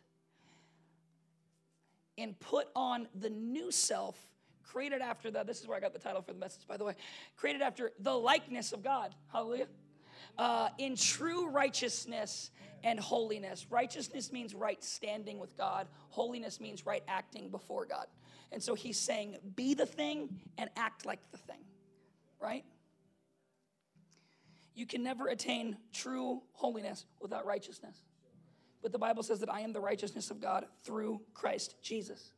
And 2.18 2.38
put 2.38 2.68
on 2.74 3.08
the 3.14 3.30
new 3.30 3.70
self 3.70 4.18
created 4.66 5.00
after 5.00 5.30
the, 5.30 5.42
this 5.44 5.60
is 5.60 5.66
where 5.66 5.76
I 5.76 5.80
got 5.80 5.92
the 5.92 5.98
title 5.98 6.22
for 6.22 6.32
the 6.32 6.38
message, 6.38 6.66
by 6.66 6.76
the 6.76 6.84
way, 6.84 6.94
created 7.36 7.62
after 7.62 7.92
the 8.00 8.12
likeness 8.12 8.72
of 8.72 8.82
God. 8.82 9.14
Hallelujah. 9.32 9.68
Uh, 10.36 10.68
in 10.78 10.96
true 10.96 11.48
righteousness 11.48 12.50
and 12.84 13.00
holiness. 13.00 13.66
Righteousness 13.70 14.32
means 14.32 14.54
right 14.54 14.82
standing 14.82 15.38
with 15.38 15.56
God, 15.56 15.88
holiness 16.10 16.60
means 16.60 16.86
right 16.86 17.02
acting 17.08 17.48
before 17.50 17.86
God. 17.86 18.06
And 18.52 18.62
so 18.62 18.74
he's 18.74 18.98
saying, 18.98 19.36
be 19.56 19.74
the 19.74 19.86
thing 19.86 20.28
and 20.56 20.70
act 20.76 21.04
like 21.04 21.20
the 21.32 21.38
thing, 21.38 21.64
right? 22.40 22.64
You 24.74 24.86
can 24.86 25.02
never 25.02 25.28
attain 25.28 25.78
true 25.92 26.42
holiness 26.52 27.06
without 27.20 27.46
righteousness. 27.46 27.96
But 28.82 28.92
the 28.92 28.98
Bible 28.98 29.22
says 29.22 29.40
that 29.40 29.52
I 29.52 29.60
am 29.60 29.72
the 29.72 29.80
righteousness 29.80 30.30
of 30.30 30.40
God 30.40 30.66
through 30.84 31.20
Christ 31.34 31.76
Jesus. 31.82 32.32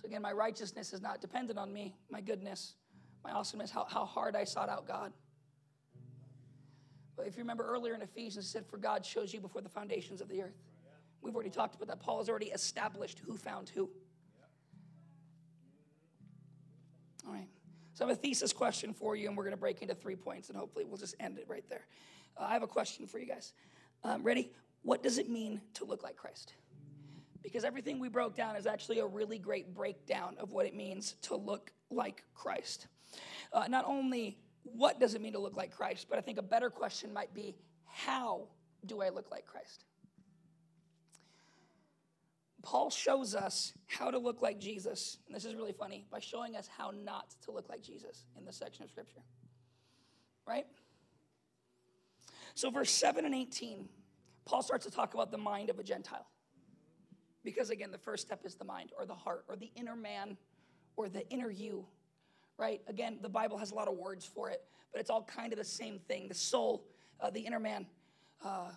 So 0.00 0.06
again, 0.06 0.22
my 0.22 0.32
righteousness 0.32 0.92
is 0.92 1.02
not 1.02 1.20
dependent 1.20 1.58
on 1.58 1.72
me, 1.72 1.94
my 2.10 2.20
goodness, 2.20 2.74
my 3.22 3.32
awesomeness, 3.32 3.70
how, 3.70 3.84
how 3.84 4.06
hard 4.06 4.34
I 4.34 4.44
sought 4.44 4.70
out 4.70 4.86
God. 4.86 5.12
But 7.16 7.26
if 7.26 7.36
you 7.36 7.42
remember 7.42 7.66
earlier 7.66 7.94
in 7.94 8.00
Ephesians, 8.00 8.46
it 8.46 8.48
said, 8.48 8.64
For 8.66 8.78
God 8.78 9.04
shows 9.04 9.34
you 9.34 9.40
before 9.40 9.60
the 9.60 9.68
foundations 9.68 10.22
of 10.22 10.28
the 10.28 10.40
earth. 10.40 10.56
We've 11.20 11.34
already 11.34 11.50
talked 11.50 11.74
about 11.74 11.88
that. 11.88 12.00
Paul 12.00 12.18
has 12.18 12.30
already 12.30 12.46
established 12.46 13.20
who 13.26 13.36
found 13.36 13.68
who. 13.68 13.90
All 17.26 17.34
right. 17.34 17.48
So 17.92 18.06
I 18.06 18.08
have 18.08 18.16
a 18.16 18.20
thesis 18.20 18.54
question 18.54 18.94
for 18.94 19.16
you, 19.16 19.28
and 19.28 19.36
we're 19.36 19.44
going 19.44 19.52
to 19.52 19.60
break 19.60 19.82
into 19.82 19.94
three 19.94 20.16
points, 20.16 20.48
and 20.48 20.56
hopefully 20.56 20.86
we'll 20.86 20.96
just 20.96 21.14
end 21.20 21.38
it 21.38 21.44
right 21.46 21.64
there. 21.68 21.84
Uh, 22.38 22.44
I 22.44 22.54
have 22.54 22.62
a 22.62 22.66
question 22.66 23.06
for 23.06 23.18
you 23.18 23.26
guys. 23.26 23.52
Um, 24.02 24.22
ready? 24.22 24.50
What 24.82 25.02
does 25.02 25.18
it 25.18 25.28
mean 25.28 25.60
to 25.74 25.84
look 25.84 26.02
like 26.02 26.16
Christ? 26.16 26.54
Because 27.42 27.64
everything 27.64 27.98
we 27.98 28.08
broke 28.08 28.36
down 28.36 28.56
is 28.56 28.66
actually 28.66 28.98
a 28.98 29.06
really 29.06 29.38
great 29.38 29.74
breakdown 29.74 30.36
of 30.38 30.52
what 30.52 30.66
it 30.66 30.74
means 30.74 31.14
to 31.22 31.36
look 31.36 31.72
like 31.90 32.24
Christ. 32.34 32.86
Uh, 33.52 33.66
not 33.68 33.84
only 33.86 34.38
what 34.62 35.00
does 35.00 35.14
it 35.14 35.22
mean 35.22 35.32
to 35.32 35.38
look 35.38 35.56
like 35.56 35.74
Christ, 35.74 36.06
but 36.08 36.18
I 36.18 36.20
think 36.20 36.38
a 36.38 36.42
better 36.42 36.70
question 36.70 37.12
might 37.12 37.34
be 37.34 37.56
how 37.86 38.48
do 38.86 39.02
I 39.02 39.08
look 39.08 39.30
like 39.30 39.46
Christ? 39.46 39.84
Paul 42.62 42.90
shows 42.90 43.34
us 43.34 43.72
how 43.86 44.10
to 44.10 44.18
look 44.18 44.42
like 44.42 44.60
Jesus, 44.60 45.18
and 45.26 45.34
this 45.34 45.44
is 45.44 45.54
really 45.54 45.72
funny, 45.72 46.04
by 46.10 46.20
showing 46.20 46.56
us 46.56 46.68
how 46.68 46.92
not 47.04 47.34
to 47.44 47.52
look 47.52 47.68
like 47.68 47.82
Jesus 47.82 48.26
in 48.36 48.44
this 48.44 48.56
section 48.56 48.84
of 48.84 48.90
Scripture. 48.90 49.22
Right? 50.46 50.66
So, 52.54 52.70
verse 52.70 52.90
7 52.90 53.24
and 53.24 53.34
18, 53.34 53.88
Paul 54.44 54.62
starts 54.62 54.84
to 54.84 54.90
talk 54.90 55.14
about 55.14 55.30
the 55.30 55.38
mind 55.38 55.70
of 55.70 55.78
a 55.78 55.82
Gentile. 55.82 56.26
Because 57.44 57.70
again, 57.70 57.90
the 57.90 57.98
first 57.98 58.26
step 58.26 58.40
is 58.44 58.54
the 58.54 58.64
mind 58.64 58.90
or 58.98 59.06
the 59.06 59.14
heart 59.14 59.44
or 59.48 59.56
the 59.56 59.70
inner 59.74 59.96
man 59.96 60.36
or 60.96 61.08
the 61.08 61.28
inner 61.30 61.50
you, 61.50 61.86
right? 62.58 62.82
Again, 62.86 63.18
the 63.22 63.28
Bible 63.28 63.56
has 63.56 63.70
a 63.70 63.74
lot 63.74 63.88
of 63.88 63.94
words 63.94 64.26
for 64.26 64.50
it, 64.50 64.62
but 64.92 65.00
it's 65.00 65.10
all 65.10 65.22
kind 65.22 65.52
of 65.52 65.58
the 65.58 65.64
same 65.64 65.98
thing 65.98 66.28
the 66.28 66.34
soul, 66.34 66.84
uh, 67.20 67.30
the 67.30 67.40
inner 67.40 67.60
man. 67.60 67.86
Uh, 68.44 68.70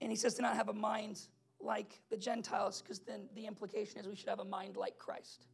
and 0.00 0.10
he 0.10 0.16
says 0.16 0.34
to 0.34 0.42
not 0.42 0.56
have 0.56 0.68
a 0.68 0.72
mind 0.72 1.20
like 1.60 2.00
the 2.10 2.16
Gentiles, 2.16 2.82
because 2.82 3.00
then 3.00 3.28
the 3.34 3.46
implication 3.46 3.98
is 3.98 4.06
we 4.06 4.14
should 4.14 4.28
have 4.28 4.38
a 4.38 4.44
mind 4.44 4.76
like 4.76 4.96
Christ, 4.98 5.46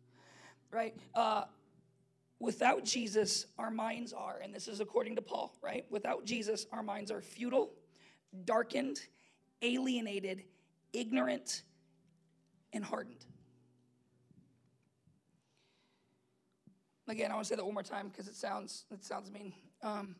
right? 0.70 0.94
Uh, 1.14 1.44
without 2.40 2.84
Jesus, 2.84 3.46
our 3.58 3.70
minds 3.70 4.12
are, 4.12 4.40
and 4.42 4.54
this 4.54 4.68
is 4.68 4.80
according 4.80 5.16
to 5.16 5.22
Paul, 5.22 5.56
right? 5.62 5.86
Without 5.90 6.24
Jesus, 6.24 6.66
our 6.72 6.82
minds 6.82 7.10
are 7.10 7.22
futile, 7.22 7.70
darkened, 8.44 9.00
alienated, 9.64 10.44
ignorant, 10.92 11.62
and 12.72 12.84
hardened. 12.84 13.24
Again, 17.08 17.30
I 17.30 17.34
want 17.34 17.46
to 17.46 17.48
say 17.48 17.56
that 17.56 17.64
one 17.64 17.74
more 17.74 17.82
time 17.82 18.08
because 18.08 18.28
it 18.28 18.34
sounds 18.34 18.84
it 18.90 19.04
sounds 19.04 19.30
mean. 19.30 19.52
Um, 19.82 20.16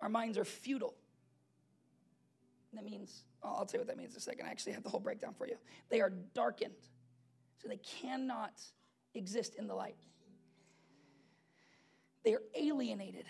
our 0.00 0.08
minds 0.08 0.38
are 0.38 0.44
futile. 0.44 0.94
That 2.72 2.84
means 2.84 3.24
I'll 3.42 3.66
tell 3.66 3.78
you 3.78 3.80
what 3.80 3.88
that 3.88 3.96
means 3.96 4.12
in 4.12 4.18
a 4.18 4.20
second. 4.20 4.46
I 4.46 4.50
actually 4.50 4.72
have 4.72 4.82
the 4.82 4.90
whole 4.90 5.00
breakdown 5.00 5.34
for 5.36 5.46
you. 5.46 5.56
They 5.90 6.00
are 6.00 6.10
darkened, 6.34 6.74
so 7.56 7.68
they 7.68 7.78
cannot 7.78 8.60
exist 9.14 9.54
in 9.56 9.66
the 9.66 9.74
light. 9.74 9.96
They 12.24 12.34
are 12.34 12.42
alienated, 12.54 13.24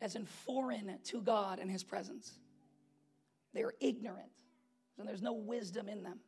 as 0.00 0.16
in 0.16 0.24
foreign 0.26 0.98
to 1.04 1.20
God 1.20 1.58
and 1.58 1.70
His 1.70 1.84
presence. 1.84 2.32
They 3.54 3.62
are 3.62 3.74
ignorant 3.80 4.30
and 4.98 5.08
there's 5.08 5.22
no 5.22 5.32
wisdom 5.32 5.88
in 5.88 6.02
them. 6.02 6.20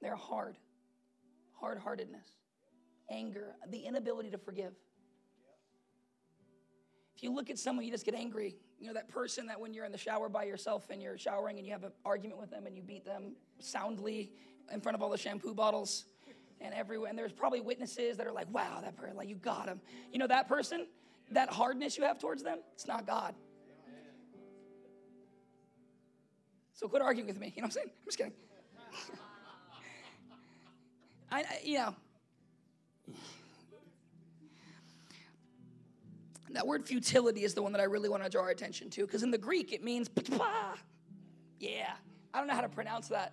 They're 0.00 0.16
hard, 0.16 0.56
hard 1.58 1.78
heartedness, 1.78 2.26
anger, 3.10 3.56
the 3.70 3.78
inability 3.78 4.30
to 4.30 4.38
forgive. 4.38 4.72
If 7.16 7.22
you 7.22 7.32
look 7.34 7.48
at 7.48 7.58
someone, 7.58 7.84
you 7.84 7.90
just 7.90 8.04
get 8.04 8.14
angry. 8.14 8.56
You 8.78 8.88
know, 8.88 8.92
that 8.92 9.08
person 9.08 9.46
that 9.46 9.58
when 9.58 9.72
you're 9.72 9.86
in 9.86 9.92
the 9.92 9.98
shower 9.98 10.28
by 10.28 10.44
yourself 10.44 10.90
and 10.90 11.02
you're 11.02 11.16
showering 11.16 11.56
and 11.56 11.66
you 11.66 11.72
have 11.72 11.84
an 11.84 11.92
argument 12.04 12.38
with 12.38 12.50
them 12.50 12.66
and 12.66 12.76
you 12.76 12.82
beat 12.82 13.06
them 13.06 13.36
soundly 13.58 14.32
in 14.70 14.82
front 14.82 14.96
of 14.96 15.02
all 15.02 15.08
the 15.08 15.16
shampoo 15.16 15.54
bottles 15.54 16.04
and 16.60 16.74
everywhere. 16.74 17.08
And 17.08 17.18
there's 17.18 17.32
probably 17.32 17.60
witnesses 17.60 18.18
that 18.18 18.26
are 18.26 18.32
like, 18.32 18.52
wow, 18.52 18.80
that 18.82 18.96
person, 18.96 19.16
like, 19.16 19.30
you 19.30 19.36
got 19.36 19.66
him. 19.66 19.80
You 20.12 20.18
know, 20.18 20.26
that 20.26 20.46
person, 20.46 20.86
that 21.30 21.48
hardness 21.48 21.96
you 21.96 22.04
have 22.04 22.18
towards 22.18 22.42
them, 22.42 22.58
it's 22.74 22.86
not 22.86 23.06
God. 23.06 23.34
So 26.76 26.88
quit 26.88 27.02
arguing 27.02 27.26
with 27.26 27.40
me. 27.40 27.52
You 27.56 27.62
know 27.62 27.66
what 27.66 27.68
I'm 27.68 27.70
saying? 27.72 27.88
I'm 27.88 28.04
just 28.04 28.18
kidding. 28.18 28.32
I, 31.32 31.40
I, 31.40 31.60
you 31.64 31.78
know, 31.78 31.94
that 36.50 36.66
word 36.66 36.86
futility 36.86 37.44
is 37.44 37.54
the 37.54 37.62
one 37.62 37.72
that 37.72 37.80
I 37.80 37.84
really 37.84 38.10
want 38.10 38.22
to 38.22 38.28
draw 38.28 38.42
our 38.42 38.50
attention 38.50 38.90
to 38.90 39.06
because 39.06 39.22
in 39.22 39.30
the 39.30 39.38
Greek 39.38 39.72
it 39.72 39.82
means, 39.82 40.10
yeah, 41.58 41.94
I 42.32 42.38
don't 42.38 42.46
know 42.46 42.54
how 42.54 42.60
to 42.60 42.68
pronounce 42.68 43.08
that. 43.08 43.32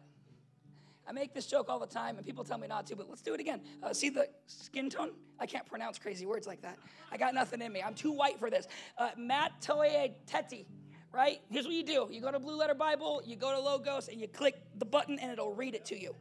I 1.06 1.12
make 1.12 1.34
this 1.34 1.46
joke 1.46 1.68
all 1.68 1.80
the 1.80 1.86
time 1.86 2.16
and 2.16 2.26
people 2.26 2.46
tell 2.46 2.58
me 2.58 2.68
not 2.68 2.88
to, 2.88 2.96
but 2.96 3.10
let's 3.10 3.22
do 3.22 3.34
it 3.34 3.42
again. 3.42 3.60
Uh, 3.84 3.94
see 3.94 4.08
the 4.08 4.30
skin 4.48 4.90
tone? 4.90 5.12
I 5.38 5.46
can't 5.46 5.66
pronounce 5.66 6.00
crazy 6.00 6.26
words 6.26 6.48
like 6.48 6.62
that. 6.62 6.78
I 7.12 7.18
got 7.18 7.34
nothing 7.34 7.62
in 7.62 7.74
me. 7.74 7.82
I'm 7.82 7.94
too 7.94 8.14
white 8.14 8.40
for 8.40 8.50
this. 8.50 8.68
Uh, 8.98 9.10
teti 9.20 10.66
right? 11.14 11.40
Here's 11.50 11.66
what 11.66 11.76
you 11.76 11.84
do 11.84 12.08
you 12.12 12.20
go 12.20 12.32
to 12.32 12.40
Blue 12.40 12.58
Letter 12.58 12.74
Bible, 12.74 13.22
you 13.24 13.36
go 13.36 13.54
to 13.54 13.60
Logos, 13.60 14.10
and 14.10 14.20
you 14.20 14.28
click 14.28 14.62
the 14.78 14.86
button, 14.86 15.20
and 15.20 15.32
it'll 15.32 15.54
read 15.54 15.76
it 15.76 15.86
to 15.86 16.00
you. 16.00 16.16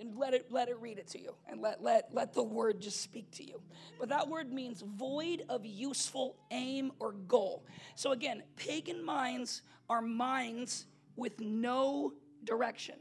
And 0.00 0.16
let 0.18 0.34
it 0.34 0.50
let 0.50 0.68
it 0.68 0.76
read 0.80 0.98
it 0.98 1.06
to 1.08 1.20
you, 1.20 1.36
and 1.48 1.60
let 1.60 1.80
let 1.80 2.12
let 2.12 2.32
the 2.32 2.42
word 2.42 2.80
just 2.80 3.00
speak 3.00 3.30
to 3.32 3.44
you. 3.46 3.60
But 4.00 4.08
that 4.08 4.26
word 4.28 4.52
means 4.52 4.82
void 4.82 5.44
of 5.48 5.64
useful 5.64 6.34
aim 6.50 6.90
or 6.98 7.12
goal. 7.12 7.64
So 7.94 8.10
again, 8.10 8.42
pagan 8.56 9.04
minds 9.04 9.62
are 9.88 10.02
minds 10.02 10.86
with 11.14 11.38
no 11.38 12.12
direction. 12.42 12.96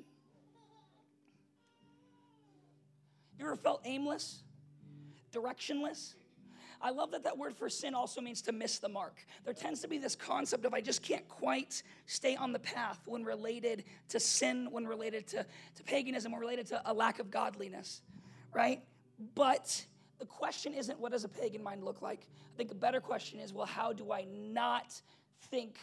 You 3.40 3.46
ever 3.46 3.56
felt 3.56 3.82
aimless, 3.86 4.44
directionless? 5.32 6.13
I 6.84 6.90
love 6.90 7.12
that 7.12 7.24
that 7.24 7.38
word 7.38 7.56
for 7.56 7.70
sin 7.70 7.96
also 7.96 8.20
means 8.20 8.42
to 8.42 8.52
miss 8.52 8.78
the 8.78 8.90
mark. 8.90 9.25
There 9.46 9.54
tends 9.54 9.80
to 9.82 9.88
be 9.88 9.98
this 9.98 10.16
concept 10.16 10.66
of 10.66 10.74
I 10.74 10.82
just 10.82 11.02
can't 11.02 11.25
quite 11.30 11.82
stay 12.08 12.36
on 12.36 12.52
the 12.52 12.60
path 12.60 13.00
when 13.06 13.24
related 13.24 13.86
to 14.10 14.20
sin, 14.20 14.68
when 14.70 14.86
related 14.86 15.25
to, 15.28 15.46
to 15.75 15.84
paganism, 15.86 16.34
when 16.34 16.42
related 16.42 16.68
to 16.68 16.82
a 16.86 16.94
lack 16.94 17.20
of 17.20 17.32
godliness, 17.32 18.02
right? 18.54 18.82
But 19.34 19.86
the 20.20 20.25
question 20.25 20.74
isn't 20.74 21.00
what 21.00 21.13
does 21.13 21.24
a 21.24 21.30
pagan 21.30 21.63
mind 21.63 21.84
look 21.84 22.02
like? 22.02 22.28
I 22.54 22.58
think 22.58 22.72
a 22.72 22.75
better 22.75 23.00
question 23.00 23.40
is 23.40 23.54
well, 23.54 23.66
how 23.66 23.94
do 23.94 24.12
I 24.12 24.25
not 24.25 25.02
think 25.50 25.78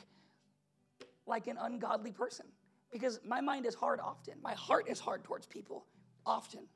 like 1.27 1.47
an 1.47 1.57
ungodly 1.59 2.13
person? 2.13 2.45
Because 2.93 3.21
my 3.25 3.41
mind 3.41 3.65
is 3.65 3.75
hard 3.75 4.01
often. 4.01 4.35
My 4.43 4.53
heart 4.53 4.87
is 4.87 5.01
hard 5.01 5.25
towards 5.25 5.47
people 5.47 5.87
often. 6.27 6.67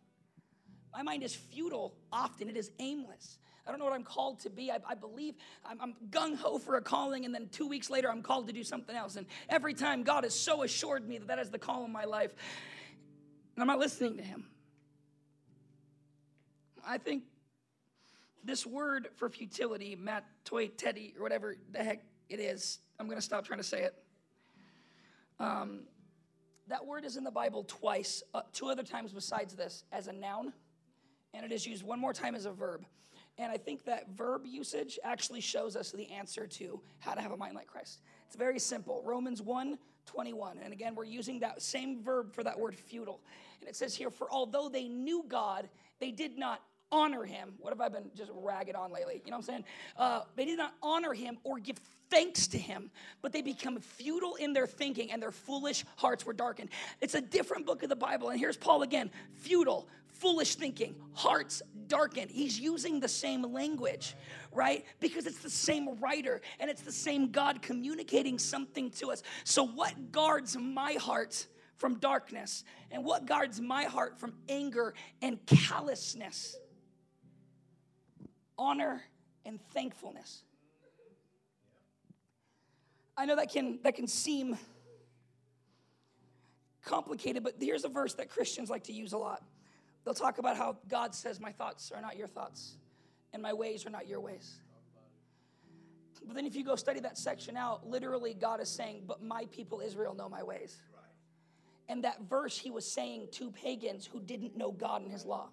My 0.95 1.03
mind 1.03 1.23
is 1.23 1.35
futile 1.35 1.95
often. 2.11 2.49
It 2.49 2.57
is 2.57 2.71
aimless. 2.79 3.39
I 3.67 3.71
don't 3.71 3.79
know 3.79 3.87
what 3.87 3.95
I'm 3.95 4.05
called 4.05 4.41
to 4.41 4.51
be. 4.51 4.71
I, 4.71 4.79
I 4.87 4.95
believe 4.95 5.35
I'm, 5.65 5.81
I'm 5.81 5.95
gung 6.11 6.37
ho 6.37 6.59
for 6.59 6.77
a 6.77 6.83
calling, 6.83 7.25
and 7.25 7.35
then 7.35 7.49
two 7.51 7.67
weeks 7.67 7.89
later, 7.89 8.11
I'm 8.11 8.23
called 8.23 8.47
to 8.49 8.53
do 8.53 8.63
something 8.63 8.95
else. 8.95 9.17
And 9.17 9.27
every 9.49 9.75
time 9.75 10.03
God 10.03 10.25
has 10.25 10.35
so 10.35 10.63
assured 10.63 11.09
me 11.09 11.19
that 11.19 11.29
that 11.29 11.39
is 11.39 11.51
the 11.51 11.59
call 11.59 11.85
in 11.85 11.93
my 11.93 12.05
life, 12.05 12.35
and 13.55 13.63
I'm 13.63 13.67
not 13.67 13.79
listening 13.79 14.17
to 14.19 14.23
Him. 14.23 14.47
I 16.87 16.99
think 16.99 17.23
this 18.45 18.67
word 18.67 19.09
for 19.17 19.31
futility, 19.31 19.97
Matt 19.97 20.27
Toy 20.45 20.69
Teddy, 20.69 21.15
or 21.17 21.23
whatever 21.23 21.57
the 21.73 21.83
heck 21.83 22.03
it 22.29 22.41
is, 22.41 22.81
I'm 22.99 23.07
going 23.07 23.19
to 23.19 23.23
stop 23.23 23.47
trying 23.47 23.61
to 23.61 23.65
say 23.65 23.83
it. 23.83 23.95
Um, 25.41 25.85
that 26.69 26.85
word 26.85 27.05
is 27.05 27.17
in 27.17 27.25
the 27.25 27.31
Bible 27.31 27.65
twice, 27.65 28.23
uh, 28.35 28.43
two 28.53 28.69
other 28.69 28.83
times 28.83 29.13
besides 29.13 29.55
this, 29.55 29.85
as 29.93 30.09
a 30.09 30.13
noun, 30.13 30.53
and 31.33 31.45
it 31.45 31.53
is 31.53 31.67
used 31.67 31.83
one 31.83 31.99
more 31.99 32.13
time 32.13 32.35
as 32.35 32.47
a 32.47 32.53
verb. 32.53 32.85
And 33.39 33.51
I 33.51 33.57
think 33.57 33.85
that 33.85 34.11
verb 34.11 34.43
usage 34.47 34.99
actually 35.03 35.41
shows 35.41 35.77
us 35.77 35.91
the 35.91 36.11
answer 36.11 36.47
to 36.47 36.81
how 37.01 37.15
to 37.15 37.21
have 37.21 37.33
a 37.33 37.37
mind 37.37 37.55
like 37.55 37.67
Christ. 37.67 38.01
It's 38.27 38.37
very 38.37 38.59
simple. 38.59 39.03
Romans 39.05 39.43
1 39.43 39.79
21. 40.07 40.59
And 40.63 40.73
again, 40.73 40.95
we're 40.95 41.05
using 41.05 41.41
that 41.41 41.63
same 41.63 42.03
verb 42.03 42.33
for 42.33 42.45
that 42.45 42.59
word 42.59 42.75
futile. 42.77 43.21
And 43.61 43.69
it 43.69 43.75
says 43.75 43.95
here, 43.95 44.11
For 44.11 44.31
although 44.31 44.69
they 44.69 44.87
knew 44.87 45.25
God, 45.27 45.69
they 45.99 46.11
did 46.11 46.37
not 46.37 46.61
honor 46.93 47.25
him. 47.25 47.55
What 47.59 47.73
have 47.73 47.81
I 47.81 47.89
been 47.89 48.11
just 48.17 48.31
ragged 48.35 48.77
on 48.77 48.93
lately? 48.93 49.23
You 49.25 49.31
know 49.31 49.39
what 49.39 49.45
I'm 49.45 49.47
saying? 49.47 49.65
Uh, 49.97 50.21
they 50.37 50.45
did 50.45 50.59
not 50.59 50.75
honor 50.83 51.13
him 51.13 51.39
or 51.45 51.59
give 51.59 51.79
thanks 52.11 52.47
to 52.49 52.59
him, 52.59 52.91
but 53.23 53.33
they 53.33 53.43
become 53.43 53.79
futile 53.81 54.37
in 54.37 54.53
their 54.53 54.67
thinking 54.67 55.11
and 55.11 55.21
their 55.21 55.33
foolish 55.33 55.85
hearts 55.97 56.25
were 56.25 56.33
darkened. 56.33 56.71
It's 57.01 57.15
a 57.15 57.21
different 57.21 57.67
book 57.67 57.83
of 57.83 57.89
the 57.89 57.97
Bible. 57.97 58.31
And 58.31 58.39
here's 58.39 58.57
Paul 58.57 58.83
again 58.83 59.11
futile, 59.35 59.89
foolish 60.09 60.55
thinking, 60.55 60.95
hearts 61.13 61.63
darkened. 61.89 62.31
He's 62.31 62.59
using 62.59 63.01
the 63.01 63.09
same 63.09 63.43
language, 63.43 64.15
right? 64.53 64.85
Because 65.01 65.27
it's 65.27 65.41
the 65.41 65.51
same 65.51 65.99
writer 65.99 66.41
and 66.61 66.71
it's 66.71 66.83
the 66.83 66.93
same 66.93 67.31
God 67.31 67.63
communicating 67.63 68.39
something 68.39 68.91
to 68.93 69.11
us. 69.11 69.23
So, 69.45 69.67
what 69.67 70.13
guards 70.13 70.57
my 70.57 70.95
heart? 70.95 71.47
From 71.77 71.99
darkness, 71.99 72.63
and 72.93 73.05
what 73.05 73.27
guards 73.27 73.61
my 73.61 73.83
heart 73.83 74.17
from 74.19 74.33
anger 74.49 74.95
and 75.21 75.45
callousness? 75.45 76.57
Honor, 78.59 79.03
and 79.45 79.61
thankfulness. 79.73 80.43
I 83.17 83.27
know 83.27 83.37
that 83.37 83.51
can, 83.51 83.79
that 83.85 83.95
can 83.95 84.09
seem 84.09 84.57
complicated, 86.85 87.43
but 87.43 87.55
here's 87.61 87.85
a 87.85 87.89
verse 87.89 88.15
that 88.15 88.29
Christians 88.29 88.71
like 88.71 88.85
to 88.85 88.93
use 88.93 89.13
a 89.13 89.19
lot. 89.19 89.43
They'll 90.05 90.15
talk 90.15 90.39
about 90.39 90.57
how 90.57 90.77
God 90.89 91.15
says, 91.15 91.41
My 91.41 91.53
thoughts 91.53 91.93
are 91.95 92.01
not 92.01 92.17
your 92.17 92.27
thoughts, 92.27 92.77
and 93.33 93.43
my 93.43 93.53
ways 93.53 93.87
are 93.87 93.91
not 93.91 94.09
your 94.09 94.21
ways. 94.21 94.61
But 96.27 96.37
then 96.37 96.47
if 96.47 96.57
you 96.57 96.65
go 96.65 96.75
study 96.75 97.01
that 97.01 97.19
section 97.19 97.57
out, 97.57 97.87
literally 97.87 98.35
God 98.35 98.61
is 98.61 98.69
saying, 98.69 99.05
But 99.07 99.23
my 99.23 99.47
people 99.51 99.81
Israel 99.81 100.15
know 100.15 100.29
my 100.29 100.43
ways. 100.43 100.81
And 101.89 102.05
that 102.05 102.23
verse 102.29 102.59
he 102.59 102.71
was 102.71 102.91
saying 102.91 103.29
to 103.33 103.51
pagans 103.51 104.07
who 104.07 104.21
didn't 104.21 104.57
know 104.57 104.73
God 104.73 105.03
and 105.03 105.13
his 105.13 105.27
law. 105.27 105.51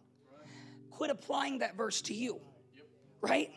Quit 0.89 1.11
applying 1.11 1.59
that 1.59 1.75
verse 1.75 2.01
to 2.03 2.13
you 2.13 2.39
right? 3.21 3.51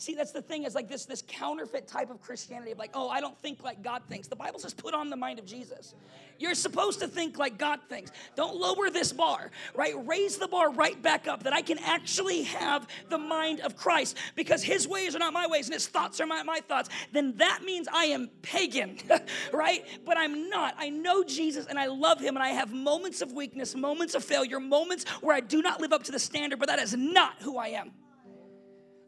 See, 0.00 0.14
that's 0.14 0.32
the 0.32 0.40
thing 0.40 0.64
is 0.64 0.74
like 0.74 0.88
this, 0.88 1.04
this 1.04 1.22
counterfeit 1.28 1.86
type 1.86 2.08
of 2.08 2.22
Christianity 2.22 2.72
of 2.72 2.78
like, 2.78 2.92
oh, 2.94 3.10
I 3.10 3.20
don't 3.20 3.36
think 3.40 3.62
like 3.62 3.82
God 3.82 4.00
thinks. 4.08 4.28
The 4.28 4.34
Bible 4.34 4.58
says 4.58 4.72
put 4.72 4.94
on 4.94 5.10
the 5.10 5.16
mind 5.16 5.38
of 5.38 5.44
Jesus. 5.44 5.94
You're 6.38 6.54
supposed 6.54 7.00
to 7.00 7.06
think 7.06 7.36
like 7.36 7.58
God 7.58 7.80
thinks. 7.90 8.10
Don't 8.34 8.56
lower 8.56 8.88
this 8.88 9.12
bar, 9.12 9.50
right? 9.74 9.92
Raise 10.06 10.38
the 10.38 10.48
bar 10.48 10.72
right 10.72 11.00
back 11.02 11.28
up 11.28 11.42
that 11.42 11.52
I 11.52 11.60
can 11.60 11.78
actually 11.80 12.44
have 12.44 12.88
the 13.10 13.18
mind 13.18 13.60
of 13.60 13.76
Christ 13.76 14.16
because 14.36 14.62
his 14.62 14.88
ways 14.88 15.14
are 15.14 15.18
not 15.18 15.34
my 15.34 15.46
ways 15.46 15.66
and 15.66 15.74
his 15.74 15.86
thoughts 15.86 16.18
are 16.18 16.26
not 16.26 16.46
my 16.46 16.60
thoughts. 16.60 16.88
Then 17.12 17.36
that 17.36 17.60
means 17.62 17.86
I 17.92 18.06
am 18.06 18.30
pagan, 18.40 18.96
right? 19.52 19.84
But 20.06 20.16
I'm 20.16 20.48
not. 20.48 20.76
I 20.78 20.88
know 20.88 21.22
Jesus 21.22 21.66
and 21.66 21.78
I 21.78 21.88
love 21.88 22.18
him 22.20 22.36
and 22.36 22.42
I 22.42 22.48
have 22.48 22.72
moments 22.72 23.20
of 23.20 23.32
weakness, 23.32 23.74
moments 23.74 24.14
of 24.14 24.24
failure, 24.24 24.60
moments 24.60 25.06
where 25.20 25.36
I 25.36 25.40
do 25.40 25.60
not 25.60 25.78
live 25.78 25.92
up 25.92 26.04
to 26.04 26.12
the 26.12 26.18
standard, 26.18 26.58
but 26.58 26.68
that 26.68 26.78
is 26.78 26.96
not 26.96 27.34
who 27.42 27.58
I 27.58 27.68
am 27.68 27.92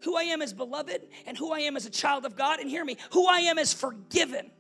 who 0.02 0.16
I 0.16 0.22
am 0.22 0.42
as 0.42 0.52
beloved 0.52 1.02
and 1.26 1.36
who 1.36 1.52
I 1.52 1.60
am 1.60 1.76
as 1.76 1.86
a 1.86 1.90
child 1.90 2.24
of 2.24 2.36
God. 2.36 2.60
And 2.60 2.68
hear 2.68 2.84
me, 2.84 2.96
who 3.12 3.26
I 3.26 3.40
am 3.40 3.58
as 3.58 3.72
forgiven. 3.72 4.50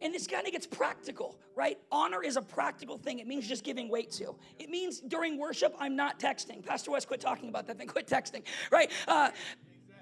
And 0.00 0.12
this 0.12 0.26
kind 0.26 0.46
of 0.46 0.52
gets 0.52 0.66
practical, 0.66 1.38
right? 1.56 1.78
Honor 1.90 2.22
is 2.22 2.36
a 2.36 2.42
practical 2.42 2.98
thing. 2.98 3.20
It 3.20 3.26
means 3.26 3.48
just 3.48 3.64
giving 3.64 3.88
weight 3.88 4.10
to. 4.12 4.34
It 4.58 4.68
means 4.68 5.00
during 5.00 5.38
worship, 5.38 5.74
I'm 5.78 5.96
not 5.96 6.20
texting. 6.20 6.64
Pastor 6.64 6.90
Wes, 6.90 7.06
quit 7.06 7.22
talking 7.22 7.48
about 7.48 7.66
that 7.68 7.78
thing. 7.78 7.88
Quit 7.94 8.06
texting, 8.06 8.42
right? 8.70 8.90
Uh, 9.08 9.30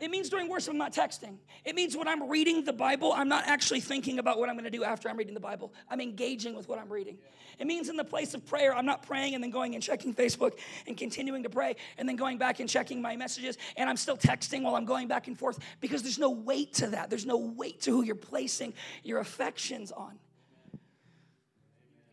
it 0.03 0.11
means 0.11 0.29
during 0.29 0.49
worship, 0.49 0.73
I'm 0.73 0.79
not 0.79 0.93
texting. 0.93 1.37
It 1.65 1.77
means 1.77 1.97
when 1.97 2.09
I'm 2.09 2.29
reading 2.29 2.65
the 2.65 2.73
Bible, 2.73 3.13
I'm 3.13 3.29
not 3.29 3.47
actually 3.47 3.79
thinking 3.79 4.19
about 4.19 4.37
what 4.37 4.49
I'm 4.49 4.57
going 4.57 4.65
to 4.65 4.71
do 4.71 4.83
after 4.83 5.09
I'm 5.09 5.17
reading 5.17 5.33
the 5.33 5.39
Bible. 5.39 5.73
I'm 5.89 6.01
engaging 6.01 6.57
with 6.57 6.69
what 6.69 6.81
I'm 6.81 6.93
reading. 6.93 7.19
It 7.61 7.69
means 7.69 7.89
in 7.89 7.97
the 7.97 8.03
place 8.03 8.35
of 8.35 8.45
prayer, 8.45 8.75
I'm 8.75 8.85
not 8.85 9.07
praying 9.07 9.37
and 9.37 9.45
then 9.45 9.53
going 9.53 9.75
and 9.75 9.83
checking 9.83 10.13
Facebook 10.13 10.59
and 10.89 10.97
continuing 10.97 11.45
to 11.45 11.51
pray 11.51 11.77
and 11.99 12.09
then 12.09 12.17
going 12.17 12.37
back 12.37 12.59
and 12.59 12.69
checking 12.69 13.01
my 13.01 13.15
messages 13.15 13.59
and 13.77 13.89
I'm 13.89 13.97
still 13.97 14.17
texting 14.17 14.65
while 14.65 14.75
I'm 14.75 14.87
going 14.87 15.07
back 15.07 15.29
and 15.29 15.39
forth 15.39 15.61
because 15.81 16.03
there's 16.03 16.19
no 16.19 16.31
weight 16.31 16.75
to 16.75 16.89
that. 16.89 17.09
There's 17.09 17.27
no 17.27 17.37
weight 17.37 17.83
to 17.83 17.93
who 17.93 18.03
you're 18.03 18.17
placing 18.17 18.75
your 19.05 19.21
affections 19.21 19.93
on. 19.93 20.19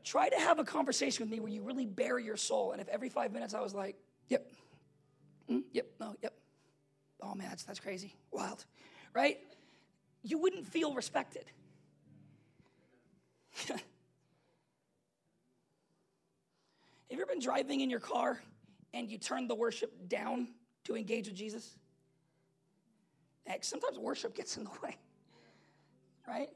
Try 0.04 0.30
to 0.30 0.40
have 0.40 0.60
a 0.60 0.64
conversation 0.64 1.26
with 1.26 1.32
me 1.32 1.40
where 1.40 1.52
you 1.52 1.64
really 1.64 1.88
bare 1.88 2.20
your 2.20 2.38
soul. 2.38 2.72
And 2.72 2.82
if 2.82 2.88
every 2.88 3.10
five 3.10 3.32
minutes 3.32 3.56
I 3.56 3.62
was 3.62 3.74
like, 3.74 3.96
yep, 4.28 4.46
mm, 5.50 5.64
yep, 5.72 5.88
no, 6.00 6.16
yep, 6.22 6.34
oh 7.22 7.36
man, 7.36 7.50
that's, 7.50 7.64
that's 7.64 7.80
crazy, 7.80 8.16
wild, 8.32 8.66
right? 9.14 9.38
You 10.24 10.38
wouldn't 10.38 10.68
feel 10.68 10.94
respected. 10.94 11.46
Have 13.68 13.82
you 17.10 17.18
ever 17.18 17.26
been 17.26 17.42
driving 17.42 17.82
in 17.82 17.90
your 17.90 18.00
car 18.00 18.40
and 18.94 19.10
you 19.10 19.18
turn 19.18 19.48
the 19.48 19.56
worship 19.56 20.08
down 20.08 20.50
to 20.84 20.96
engage 20.96 21.28
with 21.28 21.36
Jesus? 21.36 21.76
Heck, 23.48 23.64
sometimes 23.64 23.98
worship 23.98 24.36
gets 24.36 24.58
in 24.58 24.64
the 24.64 24.70
way, 24.84 24.96
right? 26.28 26.50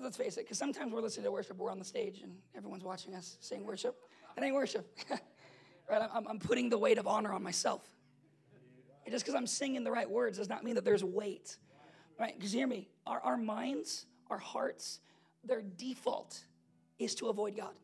Let's 0.00 0.16
face 0.16 0.36
it, 0.36 0.44
because 0.44 0.56
sometimes 0.56 0.92
we're 0.92 1.02
listening 1.02 1.24
to 1.24 1.32
worship, 1.32 1.58
we're 1.58 1.70
on 1.70 1.78
the 1.78 1.84
stage 1.84 2.22
and 2.22 2.32
everyone's 2.56 2.84
watching 2.84 3.14
us 3.14 3.36
sing 3.40 3.64
worship. 3.64 3.96
It 4.36 4.42
ain't 4.42 4.54
worship, 4.54 4.86
right? 5.90 6.08
I'm, 6.14 6.26
I'm 6.26 6.38
putting 6.38 6.70
the 6.70 6.78
weight 6.78 6.96
of 6.96 7.06
honor 7.06 7.32
on 7.32 7.42
myself. 7.42 7.82
Just 9.10 9.24
because 9.24 9.34
I'm 9.34 9.46
singing 9.46 9.82
the 9.82 9.90
right 9.90 10.08
words 10.08 10.38
does 10.38 10.48
not 10.48 10.62
mean 10.62 10.76
that 10.76 10.84
there's 10.84 11.02
weight, 11.02 11.56
right? 12.18 12.34
Because 12.36 12.52
hear 12.52 12.66
me, 12.66 12.88
our, 13.06 13.20
our 13.20 13.36
minds, 13.36 14.06
our 14.30 14.38
hearts, 14.38 15.00
their 15.44 15.62
default 15.62 16.40
is 16.98 17.14
to 17.16 17.28
avoid 17.28 17.56
God. 17.56 17.74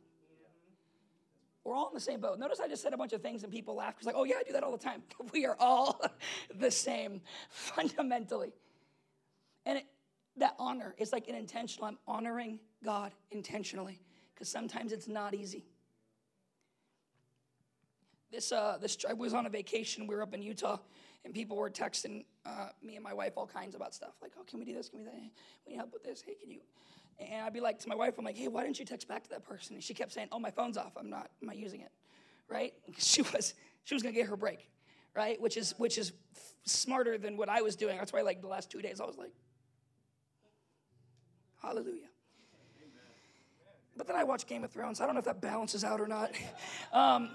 We're 1.64 1.74
all 1.74 1.88
in 1.88 1.94
the 1.94 2.00
same 2.00 2.20
boat. 2.20 2.38
Notice 2.38 2.60
I 2.60 2.68
just 2.68 2.80
said 2.80 2.92
a 2.92 2.96
bunch 2.96 3.12
of 3.12 3.22
things 3.22 3.42
and 3.42 3.52
people 3.52 3.74
laugh 3.74 3.94
because, 3.94 4.06
like, 4.06 4.14
oh, 4.16 4.22
yeah, 4.22 4.36
I 4.38 4.44
do 4.44 4.52
that 4.52 4.62
all 4.62 4.70
the 4.70 4.78
time. 4.78 5.02
we 5.32 5.46
are 5.46 5.56
all 5.58 6.00
the 6.54 6.70
same 6.70 7.20
fundamentally. 7.50 8.52
And 9.64 9.78
it, 9.78 9.86
that 10.36 10.54
honor 10.60 10.94
is 10.96 11.12
like 11.12 11.26
an 11.28 11.34
intentional, 11.34 11.88
I'm 11.88 11.98
honoring 12.06 12.60
God 12.84 13.12
intentionally 13.32 14.00
because 14.32 14.48
sometimes 14.48 14.92
it's 14.92 15.08
not 15.08 15.34
easy. 15.34 15.66
This, 18.30 18.52
uh, 18.52 18.78
this 18.80 18.96
I 19.08 19.14
was 19.14 19.34
on 19.34 19.46
a 19.46 19.50
vacation. 19.50 20.06
We 20.06 20.14
were 20.14 20.22
up 20.22 20.34
in 20.34 20.42
Utah 20.42 20.78
and 21.26 21.34
people 21.34 21.56
were 21.56 21.68
texting 21.68 22.24
uh, 22.46 22.68
me 22.80 22.94
and 22.94 23.02
my 23.02 23.12
wife 23.12 23.32
all 23.36 23.48
kinds 23.48 23.74
about 23.74 23.92
stuff 23.92 24.12
like, 24.22 24.30
oh, 24.38 24.44
can 24.48 24.60
we 24.60 24.64
do 24.64 24.72
this? 24.72 24.88
Can 24.88 25.00
we 25.00 25.04
that? 25.06 25.12
We 25.66 25.72
need 25.72 25.76
help 25.76 25.92
with 25.92 26.04
this. 26.04 26.22
Hey, 26.24 26.34
can 26.40 26.52
you? 26.52 26.60
And 27.18 27.42
I'd 27.44 27.52
be 27.52 27.58
like 27.60 27.80
to 27.80 27.88
my 27.88 27.96
wife, 27.96 28.14
I'm 28.16 28.24
like, 28.24 28.36
hey, 28.36 28.46
why 28.46 28.62
didn't 28.62 28.78
you 28.78 28.84
text 28.84 29.08
back 29.08 29.24
to 29.24 29.30
that 29.30 29.44
person? 29.44 29.74
And 29.74 29.82
she 29.82 29.92
kept 29.92 30.12
saying, 30.12 30.28
oh, 30.30 30.38
my 30.38 30.52
phone's 30.52 30.76
off. 30.76 30.92
I'm 30.96 31.10
not, 31.10 31.28
I'm 31.42 31.48
not 31.48 31.56
using 31.56 31.80
it, 31.80 31.90
right? 32.48 32.72
She 32.98 33.22
was, 33.22 33.54
she 33.82 33.94
was 33.94 34.04
gonna 34.04 34.14
get 34.14 34.26
her 34.28 34.36
break, 34.36 34.70
right? 35.16 35.40
Which 35.40 35.56
is, 35.56 35.74
which 35.78 35.98
is 35.98 36.12
f- 36.36 36.54
smarter 36.64 37.18
than 37.18 37.36
what 37.36 37.48
I 37.48 37.60
was 37.60 37.74
doing. 37.74 37.98
That's 37.98 38.12
why, 38.12 38.22
like 38.22 38.40
the 38.40 38.48
last 38.48 38.70
two 38.70 38.80
days, 38.80 39.00
I 39.00 39.04
was 39.04 39.18
like, 39.18 39.32
hallelujah. 41.60 42.06
But 43.96 44.06
then 44.06 44.14
I 44.14 44.22
watched 44.22 44.46
Game 44.46 44.62
of 44.62 44.70
Thrones. 44.70 45.00
I 45.00 45.06
don't 45.06 45.14
know 45.14 45.20
if 45.20 45.24
that 45.24 45.40
balances 45.40 45.82
out 45.82 46.00
or 46.00 46.06
not. 46.06 46.30
Um, 46.92 47.30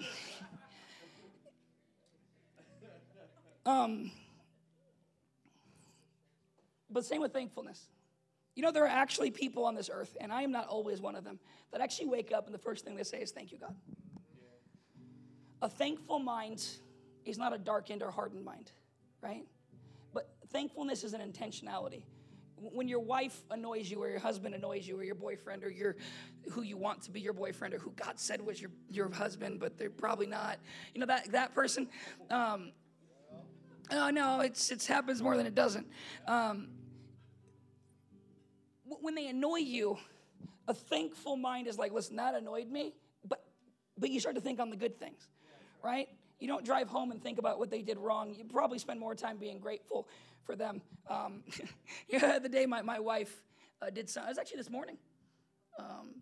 Um, 3.65 4.11
but 6.89 7.05
same 7.05 7.21
with 7.21 7.33
thankfulness. 7.33 7.87
You 8.55 8.63
know, 8.63 8.71
there 8.71 8.83
are 8.83 8.87
actually 8.87 9.31
people 9.31 9.65
on 9.65 9.75
this 9.75 9.89
earth, 9.91 10.17
and 10.19 10.31
I 10.31 10.41
am 10.41 10.51
not 10.51 10.67
always 10.67 10.99
one 10.99 11.15
of 11.15 11.23
them, 11.23 11.39
that 11.71 11.79
actually 11.79 12.07
wake 12.07 12.31
up 12.33 12.45
and 12.45 12.53
the 12.53 12.59
first 12.59 12.83
thing 12.83 12.95
they 12.95 13.03
say 13.03 13.19
is, 13.19 13.31
Thank 13.31 13.51
you, 13.51 13.57
God. 13.57 13.75
A 15.61 15.69
thankful 15.69 16.19
mind 16.19 16.65
is 17.23 17.37
not 17.37 17.53
a 17.53 17.57
darkened 17.57 18.01
or 18.01 18.11
hardened 18.11 18.43
mind, 18.43 18.71
right? 19.21 19.45
But 20.13 20.29
thankfulness 20.51 21.03
is 21.03 21.13
an 21.13 21.21
intentionality. 21.21 22.03
When 22.57 22.87
your 22.87 22.99
wife 22.99 23.41
annoys 23.49 23.89
you, 23.89 24.03
or 24.03 24.09
your 24.09 24.19
husband 24.19 24.53
annoys 24.53 24.87
you, 24.87 24.99
or 24.99 25.03
your 25.03 25.15
boyfriend, 25.15 25.63
or 25.63 25.69
your 25.69 25.95
who 26.51 26.61
you 26.61 26.77
want 26.77 27.01
to 27.03 27.11
be 27.11 27.19
your 27.19 27.33
boyfriend, 27.33 27.73
or 27.73 27.79
who 27.79 27.91
God 27.91 28.19
said 28.19 28.41
was 28.41 28.61
your, 28.61 28.69
your 28.89 29.11
husband, 29.11 29.59
but 29.59 29.77
they're 29.77 29.89
probably 29.89 30.27
not. 30.27 30.59
You 30.93 30.99
know 30.99 31.07
that 31.07 31.31
that 31.31 31.55
person. 31.55 31.87
Um, 32.29 32.71
oh 33.91 34.09
no, 34.09 34.39
it's 34.41 34.71
it 34.71 34.85
happens 34.85 35.21
more 35.21 35.37
than 35.37 35.45
it 35.45 35.55
doesn't. 35.55 35.87
Um, 36.27 36.69
when 38.83 39.15
they 39.15 39.27
annoy 39.27 39.57
you, 39.57 39.97
a 40.67 40.73
thankful 40.73 41.37
mind 41.37 41.67
is 41.67 41.77
like, 41.77 41.91
listen, 41.91 42.15
that 42.17 42.35
annoyed 42.35 42.69
me, 42.69 42.93
but 43.27 43.43
but 43.97 44.09
you 44.09 44.19
start 44.19 44.35
to 44.35 44.41
think 44.41 44.59
on 44.59 44.69
the 44.69 44.75
good 44.75 44.99
things, 44.99 45.27
right? 45.83 46.07
You 46.39 46.47
don't 46.47 46.65
drive 46.65 46.87
home 46.87 47.11
and 47.11 47.21
think 47.21 47.37
about 47.37 47.59
what 47.59 47.69
they 47.69 47.83
did 47.83 47.99
wrong. 47.99 48.33
You 48.33 48.45
probably 48.45 48.79
spend 48.79 48.99
more 48.99 49.13
time 49.13 49.37
being 49.37 49.59
grateful 49.59 50.07
for 50.43 50.55
them. 50.55 50.81
Um, 51.07 51.43
yeah, 52.07 52.39
the 52.39 52.49
day 52.49 52.65
my, 52.65 52.81
my 52.81 52.99
wife 52.99 53.43
uh, 53.79 53.91
did 53.91 54.09
something, 54.09 54.27
it 54.27 54.31
was 54.31 54.37
actually 54.39 54.57
this 54.57 54.69
morning. 54.69 54.97
Um, 55.77 56.21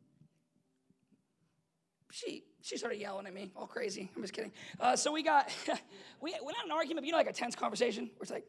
she 2.12 2.44
she 2.62 2.78
started 2.78 3.00
yelling 3.00 3.26
at 3.26 3.34
me, 3.34 3.52
all 3.56 3.67
crazy. 3.67 4.10
I'm 4.15 4.22
just 4.22 4.34
kidding. 4.34 4.52
Uh, 4.80 4.95
so 4.95 5.12
we 5.12 5.24
got 5.24 5.50
we 6.22 6.36
went 6.43 6.58
out 6.58 6.65
an 6.65 6.72
argument, 6.72 7.04
but 7.04 7.06
you 7.06 7.12
know, 7.12 7.17
like 7.17 7.30
a 7.30 7.34
tense 7.34 7.56
conversation 7.56 8.10
where 8.17 8.24
it's 8.24 8.32
like, 8.32 8.45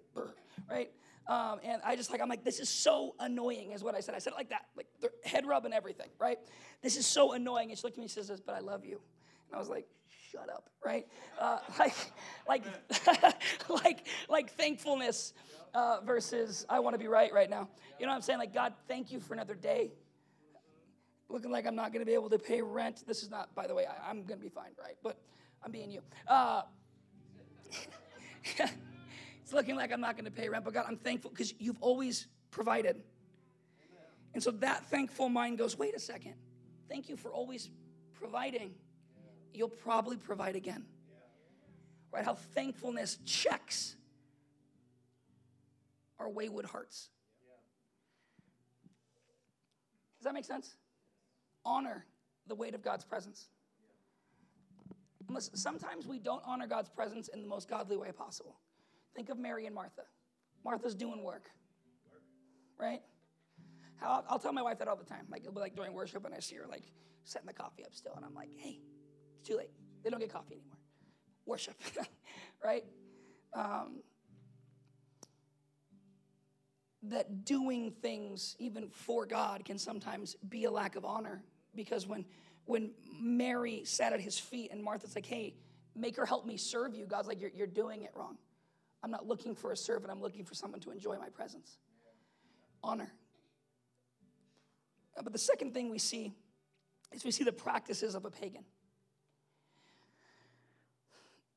right? 0.69 0.91
Um, 1.29 1.61
and 1.63 1.81
I 1.85 1.95
just 1.95 2.11
like, 2.11 2.21
I'm 2.21 2.29
like, 2.29 2.45
this 2.45 2.59
is 2.59 2.69
so 2.69 3.15
annoying, 3.21 3.71
is 3.71 3.85
what 3.85 3.95
I 3.95 4.01
said. 4.01 4.17
I 4.17 4.19
said 4.19 4.33
it 4.33 4.37
like 4.37 4.51
that, 4.51 4.67
like 4.77 4.87
the 5.01 5.11
head 5.25 5.47
rub 5.47 5.65
and 5.65 5.73
everything, 5.73 6.09
right? 6.19 6.39
This 6.83 6.97
is 6.97 7.07
so 7.07 7.33
annoying. 7.33 7.71
And 7.71 7.79
she 7.79 7.85
looked 7.85 7.97
at 7.97 7.99
me 7.99 8.05
and 8.05 8.11
says, 8.11 8.41
but 8.45 8.57
I 8.57 8.59
love 8.59 8.85
you. 8.85 9.01
And 9.47 9.55
I 9.55 9.59
was 9.59 9.69
like, 9.69 9.87
shut 10.09 10.49
up, 10.49 10.71
right? 10.85 11.07
Uh, 11.39 11.59
like, 11.79 11.95
like, 12.49 12.65
like, 13.85 14.07
like 14.29 14.51
thankfulness 14.55 15.35
uh, 15.75 15.99
versus 16.05 16.67
I 16.69 16.81
want 16.81 16.95
to 16.95 16.99
be 16.99 17.07
right 17.07 17.33
right 17.33 17.51
now. 17.51 17.69
You 17.99 18.07
know 18.07 18.13
what 18.13 18.17
I'm 18.17 18.23
saying? 18.23 18.39
Like, 18.41 18.55
God, 18.55 18.73
thank 18.89 19.13
you 19.13 19.21
for 19.21 19.35
another 19.35 19.55
day. 19.55 19.93
Looking 21.31 21.51
like 21.51 21.67
I'm 21.67 21.77
not 21.77 21.93
going 21.93 22.01
to 22.01 22.07
be 22.07 22.15
able 22.15 22.29
to 22.31 22.39
pay 22.39 22.61
rent. 22.61 23.05
This 23.07 23.23
is 23.23 23.31
not, 23.31 23.55
by 23.55 23.67
the 23.67 23.75
way, 23.75 23.87
I, 23.87 24.11
am 24.11 24.25
going 24.25 24.41
to 24.41 24.45
be 24.45 24.51
fine, 24.51 24.73
right? 24.79 24.97
But 25.03 25.17
I'm 25.63 25.71
being 25.71 25.91
you. 25.91 26.03
Uh, 26.27 26.63
it's 29.43 29.53
looking 29.53 29.77
like 29.77 29.93
I'm 29.93 30.01
not 30.01 30.17
going 30.17 30.25
to 30.25 30.31
pay 30.31 30.49
rent, 30.49 30.65
but 30.65 30.75
God, 30.75 30.87
I'm 30.89 30.97
thankful 30.97 31.31
because 31.31 31.55
you've 31.59 31.81
always 31.81 32.27
provided. 32.51 33.01
And 34.35 34.43
so 34.43 34.51
that 34.51 34.85
thankful 34.87 35.29
mind 35.29 35.59
goes, 35.59 35.79
wait 35.79 35.95
a 35.95 36.01
second. 36.01 36.35
Thank 36.89 37.09
you 37.09 37.17
for 37.17 37.31
always 37.31 37.71
providing 38.13 38.75
you'll 39.53 39.69
probably 39.69 40.17
provide 40.17 40.57
again. 40.57 40.85
Right? 42.13 42.25
How 42.25 42.35
thankfulness 42.35 43.19
checks 43.25 43.97
our 46.19 46.29
wayward 46.29 46.67
hearts. 46.67 47.09
Does 50.19 50.25
that 50.25 50.35
make 50.35 50.45
sense? 50.45 50.75
Honor 51.65 52.07
the 52.47 52.55
weight 52.55 52.75
of 52.75 52.83
God's 52.83 53.05
presence. 53.05 53.49
Sometimes 55.55 56.07
we 56.07 56.19
don't 56.19 56.43
honor 56.45 56.67
God's 56.67 56.89
presence 56.89 57.29
in 57.29 57.43
the 57.43 57.49
most 57.49 57.69
godly 57.69 57.97
way 57.97 58.11
possible. 58.11 58.57
Think 59.15 59.29
of 59.29 59.39
Mary 59.39 59.67
and 59.67 59.75
Martha. 59.75 60.03
Martha's 60.65 60.95
doing 60.95 61.23
work, 61.23 61.51
right? 62.79 63.01
How, 63.97 64.25
I'll 64.29 64.39
tell 64.39 64.53
my 64.53 64.63
wife 64.63 64.79
that 64.79 64.89
all 64.89 64.97
the 64.97 65.05
time. 65.05 65.27
Like, 65.31 65.43
it'll 65.43 65.53
be 65.53 65.61
like 65.61 65.77
during 65.77 65.93
worship, 65.93 66.25
and 66.25 66.35
I 66.35 66.41
see 66.41 66.57
her 66.57 66.67
like 66.69 66.85
setting 67.25 67.47
the 67.47 67.53
coffee 67.53 67.85
up 67.85 67.95
still, 67.95 68.13
and 68.17 68.25
I'm 68.25 68.35
like, 68.35 68.51
hey, 68.57 68.81
it's 69.39 69.49
too 69.49 69.57
late. 69.57 69.71
They 70.03 70.11
don't 70.11 70.21
get 70.21 70.33
coffee 70.33 70.55
anymore. 70.55 70.79
Worship, 71.47 71.75
right? 72.65 72.85
Um, 73.53 74.03
that 77.05 77.45
doing 77.45 77.93
things 78.03 78.57
even 78.59 78.89
for 78.91 79.27
God 79.27 79.65
can 79.65 79.79
sometimes 79.79 80.37
be 80.49 80.65
a 80.65 80.71
lack 80.71 80.97
of 80.97 81.05
honor 81.05 81.43
because 81.75 82.07
when 82.07 82.25
when 82.67 82.91
Mary 83.19 83.83
sat 83.85 84.13
at 84.13 84.21
his 84.21 84.39
feet 84.39 84.71
and 84.71 84.83
Martha's 84.83 85.15
like, 85.15 85.27
"Hey, 85.27 85.55
make 85.97 86.17
her 86.17 86.27
help 86.27 86.47
me 86.47 86.57
serve 86.57 86.95
you," 86.95 87.07
God's 87.07 87.27
like, 87.27 87.41
"You're, 87.41 87.51
you're 87.55 87.67
doing 87.67 88.03
it 88.03 88.11
wrong. 88.15 88.37
I'm 89.03 89.11
not 89.11 89.27
looking 89.27 89.55
for 89.55 89.73
a 89.73 89.77
servant. 89.77 90.13
I'm 90.13 90.21
looking 90.21 90.45
for 90.45 90.55
someone 90.55 90.81
to 90.81 90.91
enjoy 90.91 91.19
my 91.19 91.31
presence." 91.31 91.79
Honor. 92.83 93.11
Uh, 95.17 95.23
but 95.23 95.33
the 95.33 95.39
second 95.39 95.75
thing 95.75 95.91
we 95.91 95.99
see 95.99 96.33
is 97.13 97.25
we 97.25 97.31
see 97.31 97.45
the 97.45 97.53
practices 97.53 98.15
of 98.15 98.25
a 98.25 98.31
pagan 98.31 98.65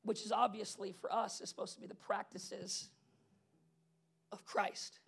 which 0.04 0.24
is 0.24 0.32
obviously 0.32 0.92
for 0.92 1.12
us 1.12 1.40
is 1.40 1.48
supposed 1.48 1.74
to 1.74 1.80
be 1.80 1.86
the 1.86 1.94
practices 1.94 2.88
of 4.30 4.44
Christ. 4.44 5.00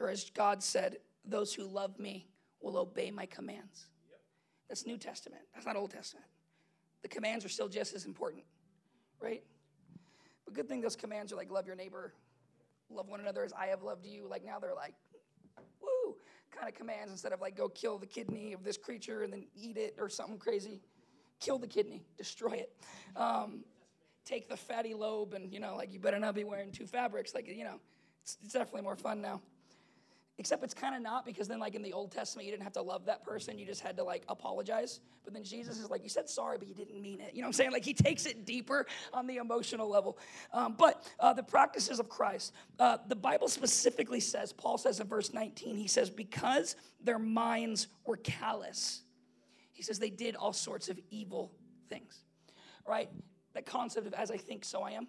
Or 0.00 0.08
as 0.08 0.30
God 0.30 0.62
said, 0.62 0.98
those 1.24 1.52
who 1.52 1.64
love 1.64 1.98
me 1.98 2.28
will 2.60 2.76
obey 2.76 3.10
my 3.10 3.26
commands. 3.26 3.86
That's 4.68 4.86
New 4.86 4.98
Testament. 4.98 5.42
That's 5.54 5.66
not 5.66 5.76
Old 5.76 5.90
Testament. 5.90 6.26
The 7.02 7.08
commands 7.08 7.44
are 7.44 7.48
still 7.48 7.68
just 7.68 7.94
as 7.94 8.04
important, 8.04 8.44
right? 9.20 9.42
But 10.44 10.54
good 10.54 10.68
thing 10.68 10.80
those 10.80 10.96
commands 10.96 11.32
are 11.32 11.36
like 11.36 11.50
love 11.50 11.66
your 11.66 11.76
neighbor, 11.76 12.12
love 12.90 13.08
one 13.08 13.20
another 13.20 13.44
as 13.44 13.52
I 13.52 13.66
have 13.66 13.82
loved 13.82 14.04
you. 14.04 14.26
Like 14.28 14.44
now 14.44 14.58
they're 14.58 14.74
like, 14.74 14.94
woo, 15.80 16.16
kind 16.50 16.68
of 16.68 16.74
commands 16.74 17.12
instead 17.12 17.32
of 17.32 17.40
like 17.40 17.56
go 17.56 17.68
kill 17.68 17.98
the 17.98 18.06
kidney 18.06 18.52
of 18.52 18.64
this 18.64 18.76
creature 18.76 19.22
and 19.22 19.32
then 19.32 19.46
eat 19.54 19.76
it 19.76 19.94
or 19.98 20.08
something 20.08 20.38
crazy. 20.38 20.80
Kill 21.40 21.58
the 21.58 21.68
kidney, 21.68 22.04
destroy 22.16 22.54
it. 22.54 22.72
Um, 23.14 23.64
take 24.24 24.48
the 24.48 24.56
fatty 24.56 24.92
lobe 24.92 25.34
and, 25.34 25.52
you 25.52 25.60
know, 25.60 25.76
like 25.76 25.92
you 25.92 26.00
better 26.00 26.18
not 26.18 26.34
be 26.34 26.44
wearing 26.44 26.72
two 26.72 26.86
fabrics. 26.86 27.34
Like, 27.34 27.46
you 27.48 27.64
know, 27.64 27.78
it's, 28.22 28.36
it's 28.42 28.52
definitely 28.52 28.82
more 28.82 28.96
fun 28.96 29.22
now. 29.22 29.40
Except 30.38 30.62
it's 30.62 30.74
kind 30.74 30.94
of 30.94 31.02
not 31.02 31.26
because 31.26 31.48
then, 31.48 31.58
like 31.58 31.74
in 31.74 31.82
the 31.82 31.92
Old 31.92 32.12
Testament, 32.12 32.46
you 32.46 32.52
didn't 32.52 32.62
have 32.62 32.72
to 32.74 32.82
love 32.82 33.06
that 33.06 33.24
person. 33.24 33.58
You 33.58 33.66
just 33.66 33.80
had 33.80 33.96
to 33.96 34.04
like 34.04 34.22
apologize. 34.28 35.00
But 35.24 35.34
then 35.34 35.42
Jesus 35.42 35.78
is 35.78 35.90
like, 35.90 36.04
you 36.04 36.08
said 36.08 36.28
sorry, 36.28 36.58
but 36.58 36.68
you 36.68 36.74
didn't 36.74 37.02
mean 37.02 37.20
it. 37.20 37.34
You 37.34 37.42
know 37.42 37.46
what 37.46 37.48
I'm 37.48 37.52
saying? 37.54 37.72
Like 37.72 37.84
he 37.84 37.92
takes 37.92 38.24
it 38.24 38.46
deeper 38.46 38.86
on 39.12 39.26
the 39.26 39.38
emotional 39.38 39.88
level. 39.88 40.16
Um, 40.52 40.76
but 40.78 41.04
uh, 41.18 41.32
the 41.32 41.42
practices 41.42 41.98
of 41.98 42.08
Christ, 42.08 42.52
uh, 42.78 42.98
the 43.08 43.16
Bible 43.16 43.48
specifically 43.48 44.20
says, 44.20 44.52
Paul 44.52 44.78
says 44.78 45.00
in 45.00 45.08
verse 45.08 45.34
19, 45.34 45.76
he 45.76 45.88
says, 45.88 46.08
because 46.08 46.76
their 47.02 47.18
minds 47.18 47.88
were 48.06 48.16
callous, 48.16 49.02
he 49.72 49.82
says 49.82 49.98
they 49.98 50.10
did 50.10 50.36
all 50.36 50.52
sorts 50.52 50.88
of 50.88 50.98
evil 51.10 51.52
things, 51.88 52.24
right? 52.86 53.08
that 53.58 53.66
concept 53.66 54.06
of 54.06 54.14
as 54.14 54.30
I 54.30 54.36
think, 54.36 54.64
so 54.64 54.82
I 54.82 54.92
am, 54.92 55.08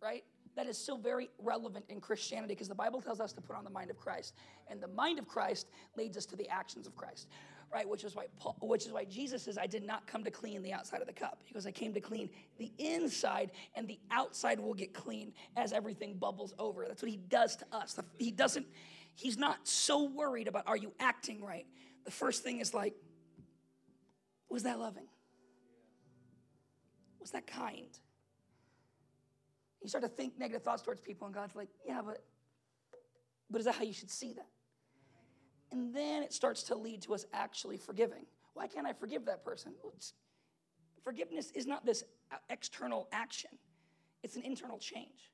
right? 0.00 0.24
That 0.56 0.66
is 0.66 0.76
still 0.76 0.98
very 0.98 1.30
relevant 1.38 1.86
in 1.88 2.00
Christianity 2.00 2.54
because 2.54 2.68
the 2.68 2.74
Bible 2.74 3.00
tells 3.00 3.20
us 3.20 3.32
to 3.32 3.40
put 3.40 3.56
on 3.56 3.64
the 3.64 3.70
mind 3.70 3.90
of 3.90 3.96
Christ. 3.96 4.34
And 4.68 4.80
the 4.80 4.88
mind 4.88 5.18
of 5.18 5.26
Christ 5.26 5.68
leads 5.96 6.16
us 6.16 6.26
to 6.26 6.36
the 6.36 6.48
actions 6.48 6.86
of 6.86 6.94
Christ, 6.94 7.28
right? 7.72 7.88
Which 7.88 8.04
is 8.04 8.14
why, 8.14 8.26
Paul, 8.38 8.56
which 8.60 8.84
is 8.84 8.92
why 8.92 9.04
Jesus 9.04 9.44
says, 9.44 9.56
I 9.56 9.66
did 9.66 9.82
not 9.82 10.06
come 10.06 10.22
to 10.24 10.30
clean 10.30 10.62
the 10.62 10.72
outside 10.72 11.00
of 11.00 11.06
the 11.06 11.12
cup. 11.12 11.42
because 11.48 11.66
I 11.66 11.70
came 11.70 11.94
to 11.94 12.00
clean 12.00 12.28
the 12.58 12.70
inside, 12.78 13.50
and 13.74 13.88
the 13.88 13.98
outside 14.10 14.60
will 14.60 14.74
get 14.74 14.92
clean 14.92 15.32
as 15.56 15.72
everything 15.72 16.14
bubbles 16.14 16.52
over. 16.58 16.84
That's 16.86 17.02
what 17.02 17.10
he 17.10 17.16
does 17.16 17.56
to 17.56 17.64
us. 17.72 17.98
He 18.18 18.30
doesn't, 18.30 18.66
he's 19.14 19.38
not 19.38 19.66
so 19.66 20.04
worried 20.04 20.48
about 20.48 20.64
are 20.66 20.76
you 20.76 20.92
acting 21.00 21.42
right. 21.42 21.66
The 22.04 22.10
first 22.10 22.42
thing 22.42 22.60
is 22.60 22.74
like, 22.74 22.94
was 24.50 24.64
that 24.64 24.78
loving? 24.78 25.06
Was 27.20 27.30
that 27.30 27.46
kind? 27.46 27.88
You 29.82 29.88
start 29.88 30.02
to 30.02 30.08
think 30.08 30.38
negative 30.38 30.62
thoughts 30.62 30.82
towards 30.82 31.00
people, 31.00 31.26
and 31.26 31.34
God's 31.34 31.56
like, 31.56 31.68
yeah, 31.86 32.00
but, 32.04 32.22
but 33.50 33.58
is 33.58 33.64
that 33.64 33.74
how 33.74 33.84
you 33.84 33.92
should 33.92 34.10
see 34.10 34.32
that? 34.34 34.46
And 35.72 35.94
then 35.94 36.22
it 36.22 36.32
starts 36.32 36.62
to 36.64 36.74
lead 36.74 37.02
to 37.02 37.14
us 37.14 37.26
actually 37.32 37.78
forgiving. 37.78 38.26
Why 38.54 38.66
can't 38.66 38.86
I 38.86 38.92
forgive 38.92 39.24
that 39.24 39.44
person? 39.44 39.72
Forgiveness 41.02 41.50
is 41.54 41.66
not 41.66 41.84
this 41.84 42.04
uh, 42.30 42.36
external 42.50 43.08
action, 43.12 43.50
it's 44.22 44.36
an 44.36 44.42
internal 44.42 44.78
change. 44.78 45.30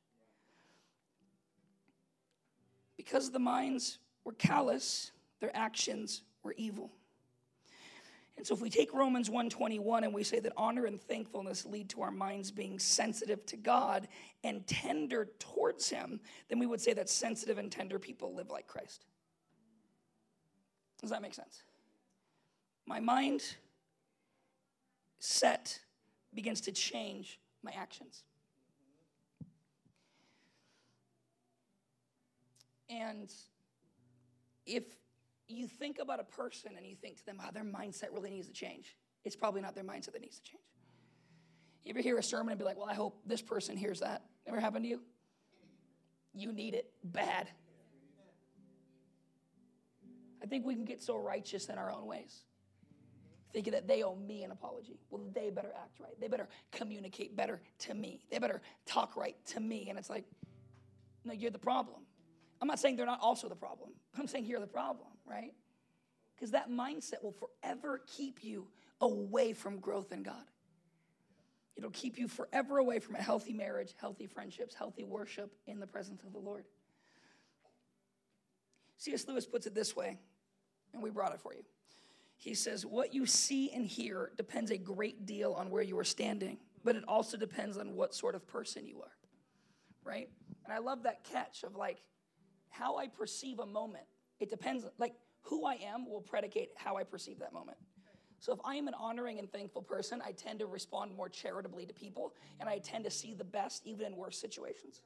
Because 2.96 3.30
the 3.30 3.38
minds 3.38 3.98
were 4.24 4.32
callous, 4.32 5.12
their 5.40 5.54
actions 5.56 6.22
were 6.42 6.54
evil. 6.56 6.90
And 8.38 8.46
so 8.46 8.54
if 8.54 8.60
we 8.60 8.70
take 8.70 8.94
Romans 8.94 9.28
121 9.28 10.04
and 10.04 10.14
we 10.14 10.22
say 10.22 10.38
that 10.38 10.52
honor 10.56 10.86
and 10.86 11.00
thankfulness 11.00 11.66
lead 11.66 11.88
to 11.90 12.02
our 12.02 12.12
minds 12.12 12.52
being 12.52 12.78
sensitive 12.78 13.44
to 13.46 13.56
God 13.56 14.06
and 14.44 14.64
tender 14.64 15.28
towards 15.40 15.90
him, 15.90 16.20
then 16.48 16.60
we 16.60 16.66
would 16.66 16.80
say 16.80 16.92
that 16.92 17.08
sensitive 17.08 17.58
and 17.58 17.70
tender 17.70 17.98
people 17.98 18.32
live 18.32 18.48
like 18.48 18.68
Christ. 18.68 19.06
Does 21.00 21.10
that 21.10 21.20
make 21.20 21.34
sense? 21.34 21.64
My 22.86 23.00
mind 23.00 23.42
set 25.18 25.80
begins 26.32 26.60
to 26.62 26.72
change 26.72 27.40
my 27.64 27.72
actions. 27.76 28.22
And 32.88 33.32
if 34.64 34.84
you 35.48 35.66
think 35.66 35.98
about 35.98 36.20
a 36.20 36.24
person 36.24 36.72
and 36.76 36.86
you 36.86 36.94
think 36.94 37.16
to 37.18 37.26
them, 37.26 37.38
oh, 37.42 37.48
their 37.52 37.64
mindset 37.64 38.12
really 38.12 38.30
needs 38.30 38.46
to 38.46 38.52
change, 38.52 38.96
it's 39.24 39.36
probably 39.36 39.60
not 39.60 39.74
their 39.74 39.84
mindset 39.84 40.12
that 40.12 40.20
needs 40.20 40.38
to 40.38 40.42
change. 40.42 40.62
You 41.84 41.90
ever 41.90 42.00
hear 42.00 42.18
a 42.18 42.22
sermon 42.22 42.52
and 42.52 42.58
be 42.58 42.64
like, 42.64 42.76
well, 42.76 42.88
I 42.88 42.94
hope 42.94 43.20
this 43.24 43.40
person 43.40 43.76
hears 43.76 44.00
that? 44.00 44.22
Ever 44.46 44.60
happened 44.60 44.84
to 44.84 44.88
you? 44.88 45.00
You 46.34 46.52
need 46.52 46.74
it 46.74 46.90
bad. 47.02 47.48
I 50.42 50.46
think 50.46 50.66
we 50.66 50.74
can 50.74 50.84
get 50.84 51.02
so 51.02 51.16
righteous 51.16 51.66
in 51.68 51.78
our 51.78 51.90
own 51.90 52.06
ways, 52.06 52.44
thinking 53.52 53.72
that 53.72 53.88
they 53.88 54.02
owe 54.02 54.14
me 54.14 54.44
an 54.44 54.50
apology. 54.50 54.98
Well, 55.10 55.22
they 55.34 55.50
better 55.50 55.72
act 55.74 55.98
right. 55.98 56.18
They 56.20 56.28
better 56.28 56.48
communicate 56.70 57.34
better 57.34 57.60
to 57.80 57.94
me. 57.94 58.20
They 58.30 58.38
better 58.38 58.60
talk 58.86 59.16
right 59.16 59.36
to 59.46 59.60
me. 59.60 59.86
And 59.88 59.98
it's 59.98 60.10
like, 60.10 60.24
no, 61.24 61.32
you're 61.32 61.50
the 61.50 61.58
problem. 61.58 62.02
I'm 62.60 62.68
not 62.68 62.78
saying 62.78 62.96
they're 62.96 63.06
not 63.06 63.20
also 63.20 63.48
the 63.48 63.54
problem. 63.54 63.90
I'm 64.18 64.26
saying 64.26 64.44
here 64.44 64.56
are 64.56 64.60
the 64.60 64.66
problem, 64.66 65.08
right? 65.26 65.52
Because 66.34 66.52
that 66.52 66.70
mindset 66.70 67.22
will 67.22 67.34
forever 67.34 68.02
keep 68.06 68.42
you 68.42 68.68
away 69.00 69.52
from 69.52 69.78
growth 69.78 70.12
in 70.12 70.22
God. 70.22 70.44
It'll 71.76 71.90
keep 71.90 72.18
you 72.18 72.26
forever 72.26 72.78
away 72.78 72.98
from 72.98 73.14
a 73.14 73.22
healthy 73.22 73.52
marriage, 73.52 73.94
healthy 74.00 74.26
friendships, 74.26 74.74
healthy 74.74 75.04
worship 75.04 75.54
in 75.66 75.78
the 75.78 75.86
presence 75.86 76.24
of 76.24 76.32
the 76.32 76.38
Lord. 76.38 76.64
C.S. 78.96 79.26
Lewis 79.28 79.46
puts 79.46 79.66
it 79.66 79.76
this 79.76 79.94
way, 79.94 80.18
and 80.92 81.00
we 81.00 81.10
brought 81.10 81.32
it 81.32 81.40
for 81.40 81.54
you. 81.54 81.62
He 82.36 82.54
says, 82.54 82.84
What 82.84 83.14
you 83.14 83.26
see 83.26 83.70
and 83.70 83.86
hear 83.86 84.32
depends 84.36 84.72
a 84.72 84.78
great 84.78 85.24
deal 85.24 85.52
on 85.52 85.70
where 85.70 85.82
you 85.82 85.96
are 85.98 86.04
standing, 86.04 86.58
but 86.84 86.96
it 86.96 87.04
also 87.06 87.36
depends 87.36 87.78
on 87.78 87.94
what 87.94 88.12
sort 88.12 88.34
of 88.34 88.46
person 88.46 88.84
you 88.84 89.00
are, 89.00 89.12
right? 90.02 90.28
And 90.64 90.72
I 90.72 90.78
love 90.78 91.04
that 91.04 91.22
catch 91.24 91.62
of 91.62 91.76
like 91.76 91.98
how 92.70 92.96
I 92.96 93.06
perceive 93.06 93.58
a 93.58 93.66
moment. 93.66 94.04
It 94.40 94.50
depends, 94.50 94.84
like 94.98 95.14
who 95.42 95.64
I 95.64 95.74
am 95.74 96.08
will 96.08 96.20
predicate 96.20 96.70
how 96.76 96.96
I 96.96 97.04
perceive 97.04 97.38
that 97.38 97.52
moment. 97.52 97.78
So 98.40 98.52
if 98.52 98.60
I 98.64 98.76
am 98.76 98.86
an 98.86 98.94
honoring 98.94 99.38
and 99.38 99.50
thankful 99.50 99.82
person, 99.82 100.22
I 100.24 100.32
tend 100.32 100.60
to 100.60 100.66
respond 100.66 101.16
more 101.16 101.28
charitably 101.28 101.86
to 101.86 101.92
people, 101.92 102.34
and 102.60 102.68
I 102.68 102.78
tend 102.78 103.04
to 103.04 103.10
see 103.10 103.34
the 103.34 103.44
best 103.44 103.84
even 103.84 104.06
in 104.06 104.16
worse 104.16 104.38
situations. 104.38 105.02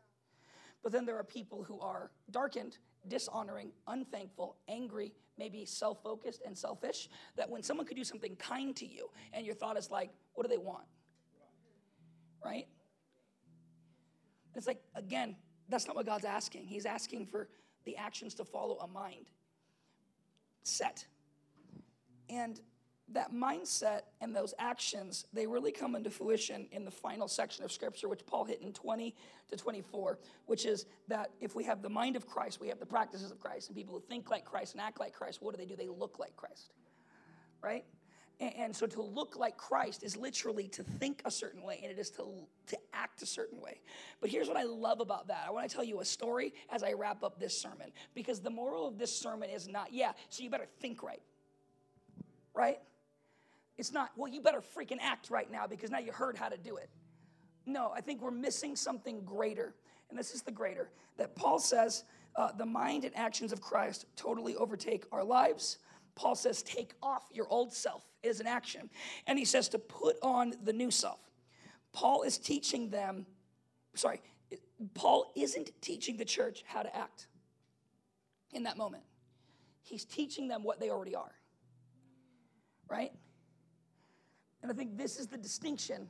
But 0.83 0.93
then 0.93 1.07
there 1.07 1.17
are 1.17 1.25
people 1.25 1.63
who 1.63 1.81
are 1.81 2.11
darkened, 2.31 2.79
dishonoring, 3.09 3.71
unthankful, 3.87 4.57
angry, 4.69 5.15
maybe 5.39 5.65
self 5.65 6.03
focused 6.03 6.43
and 6.45 6.57
selfish, 6.57 7.09
that 7.37 7.49
when 7.49 7.63
someone 7.63 7.87
could 7.87 7.97
do 7.97 8.05
something 8.05 8.37
kind 8.37 8.77
to 8.77 8.87
you, 8.87 9.09
and 9.33 9.47
your 9.47 9.55
thought 9.55 9.79
is 9.79 9.91
like, 9.91 10.11
what 10.35 10.43
do 10.43 10.51
they 10.51 10.59
want? 10.59 10.85
Right? 12.45 12.67
It's 14.55 14.67
like, 14.67 14.83
again, 14.95 15.37
that's 15.73 15.87
not 15.87 15.97
what 15.97 16.07
God's 16.07 16.25
asking. 16.25 16.67
He's 16.67 16.87
asking 16.87 17.27
for 17.27 17.49
the 17.85 17.97
actions 17.97 18.35
to 18.35 18.45
follow 18.45 18.77
a 18.79 18.87
mind 18.87 19.27
set. 20.63 21.07
And 22.29 22.61
that 23.09 23.33
mindset 23.33 24.03
and 24.21 24.35
those 24.35 24.55
actions, 24.59 25.27
they 25.33 25.47
really 25.47 25.73
come 25.73 25.95
into 25.95 26.11
fruition 26.11 26.67
in 26.73 26.85
the 26.85 26.91
final 26.91 27.29
section 27.29 27.65
of 27.65 27.73
Scripture, 27.73 28.09
which 28.09 28.25
Paul 28.25 28.45
hit 28.45 28.63
in 28.63 28.73
20 28.73 29.15
to 29.51 29.57
24, 29.57 30.19
which 30.47 30.65
is 30.65 30.87
that 31.09 31.31
if 31.41 31.55
we 31.55 31.65
have 31.65 31.83
the 31.83 31.91
mind 31.91 32.17
of 32.17 32.27
Christ, 32.27 32.61
we 32.61 32.69
have 32.69 32.79
the 32.79 32.87
practices 32.87 33.31
of 33.31 33.41
Christ, 33.41 33.69
and 33.69 33.77
people 33.77 33.95
who 33.95 34.01
think 34.01 34.31
like 34.31 34.45
Christ 34.45 34.75
and 34.75 34.81
act 34.81 34.99
like 35.01 35.13
Christ, 35.13 35.43
what 35.43 35.55
do 35.55 35.59
they 35.59 35.67
do? 35.67 35.77
They 35.77 35.89
look 35.89 36.19
like 36.19 36.37
Christ, 36.37 36.73
right? 37.63 37.85
And, 38.41 38.75
so 38.75 38.87
to 38.89 39.03
look 39.03 39.37
like 39.37 39.57
Christ 39.57 40.03
is 40.03 40.17
literally 40.17 40.67
to 40.69 40.83
think 40.83 41.23
a 41.25 41.31
certain 41.31 41.63
way, 41.63 41.79
and 41.83 41.93
it 41.93 41.99
is 41.99 42.11
to, 42.11 42.25
to 42.67 42.79
act 42.93 43.23
a 43.23 43.27
certain 43.27 43.61
way. 43.61 43.81
But 44.21 44.31
here's 44.31 44.49
what 44.49 44.57
I 44.57 44.65
love 44.65 44.99
about 44.99 45.29
that. 45.29 45.45
I 45.47 45.51
want 45.53 45.69
to 45.69 45.73
tell 45.73 45.85
you 45.85 46.01
a 46.01 46.05
story 46.05 46.53
as 46.69 46.83
I 46.83 46.93
wrap 46.95 47.23
up 47.23 47.39
this 47.39 47.57
sermon, 47.57 47.93
because 48.15 48.41
the 48.41 48.51
moral 48.51 48.89
of 48.89 48.99
this 48.99 49.17
sermon 49.17 49.49
is 49.49 49.69
not, 49.69 49.93
yeah, 49.93 50.13
so 50.29 50.43
you 50.43 50.51
better 50.51 50.67
think 50.81 51.05
right, 51.05 51.23
right? 52.53 52.81
It's 53.79 53.93
not, 53.93 54.11
well, 54.17 54.33
you 54.33 54.41
better 54.41 54.61
freaking 54.61 54.99
act 55.01 55.31
right 55.31 55.51
now 55.51 55.67
because 55.67 55.91
now 55.91 55.99
you 55.99 56.11
heard 56.13 56.37
how 56.37 56.49
to 56.49 56.57
do 56.57 56.77
it. 56.77 56.91
No, 57.65 57.93
I 57.95 58.01
think 58.01 58.21
we're 58.21 58.31
missing 58.31 58.77
something 58.77 59.23
greater. 59.25 59.75
And 60.11 60.19
this 60.19 60.35
is 60.35 60.43
the 60.43 60.51
greater 60.51 60.91
that 61.17 61.37
Paul 61.37 61.59
says 61.59 62.05
uh, 62.37 62.51
the 62.53 62.67
mind 62.67 63.05
and 63.05 63.17
actions 63.17 63.53
of 63.53 63.61
Christ 63.61 64.07
totally 64.17 64.57
overtake 64.57 65.05
our 65.13 65.25
lives. 65.25 65.79
Paul 66.15 66.35
says, 66.35 66.63
take 66.63 66.95
off 67.03 67.25
your 67.33 67.47
old 67.49 67.73
self 67.73 68.05
is 68.23 68.41
an 68.41 68.47
action. 68.47 68.91
And 69.27 69.39
he 69.39 69.45
says 69.45 69.69
to 69.71 69.79
put 69.79 70.17
on 70.23 70.55
the 70.63 70.73
new 70.73 70.91
self. 70.91 71.21
Paul 71.93 72.23
is 72.23 72.39
teaching 72.39 72.91
them, 72.91 73.27
sorry, 73.95 74.21
Paul 74.95 75.33
isn't 75.37 75.71
teaching 75.81 76.17
the 76.17 76.25
church 76.25 76.65
how 76.67 76.83
to 76.83 76.97
act 76.97 77.29
in 78.53 78.65
that 78.65 78.77
moment. 78.77 79.05
He's 79.83 80.05
teaching 80.05 80.49
them 80.49 80.63
what 80.63 80.81
they 80.81 80.91
already 80.91 81.15
are, 81.15 81.33
right? 82.89 83.13
And 84.63 84.71
I 84.71 84.75
think 84.75 84.97
this 84.97 85.19
is 85.19 85.27
the 85.27 85.37
distinction. 85.37 86.09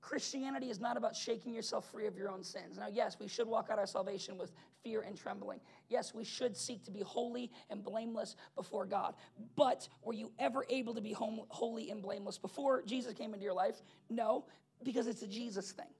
Christianity 0.00 0.70
is 0.70 0.80
not 0.80 0.96
about 0.96 1.14
shaking 1.14 1.54
yourself 1.54 1.90
free 1.90 2.06
of 2.06 2.16
your 2.16 2.30
own 2.30 2.42
sins. 2.42 2.78
Now, 2.78 2.86
yes, 2.92 3.16
we 3.20 3.28
should 3.28 3.48
walk 3.48 3.68
out 3.70 3.78
our 3.78 3.86
salvation 3.86 4.38
with 4.38 4.52
fear 4.82 5.02
and 5.02 5.16
trembling. 5.16 5.60
Yes, 5.88 6.14
we 6.14 6.24
should 6.24 6.56
seek 6.56 6.84
to 6.84 6.90
be 6.90 7.00
holy 7.00 7.50
and 7.70 7.82
blameless 7.82 8.36
before 8.56 8.86
God. 8.86 9.14
But 9.56 9.88
were 10.02 10.14
you 10.14 10.32
ever 10.38 10.64
able 10.68 10.94
to 10.94 11.00
be 11.00 11.14
holy 11.14 11.90
and 11.90 12.02
blameless 12.02 12.38
before 12.38 12.82
Jesus 12.82 13.12
came 13.12 13.34
into 13.34 13.44
your 13.44 13.54
life? 13.54 13.82
No, 14.08 14.46
because 14.84 15.06
it's 15.06 15.22
a 15.22 15.26
Jesus 15.26 15.72
thing, 15.72 15.90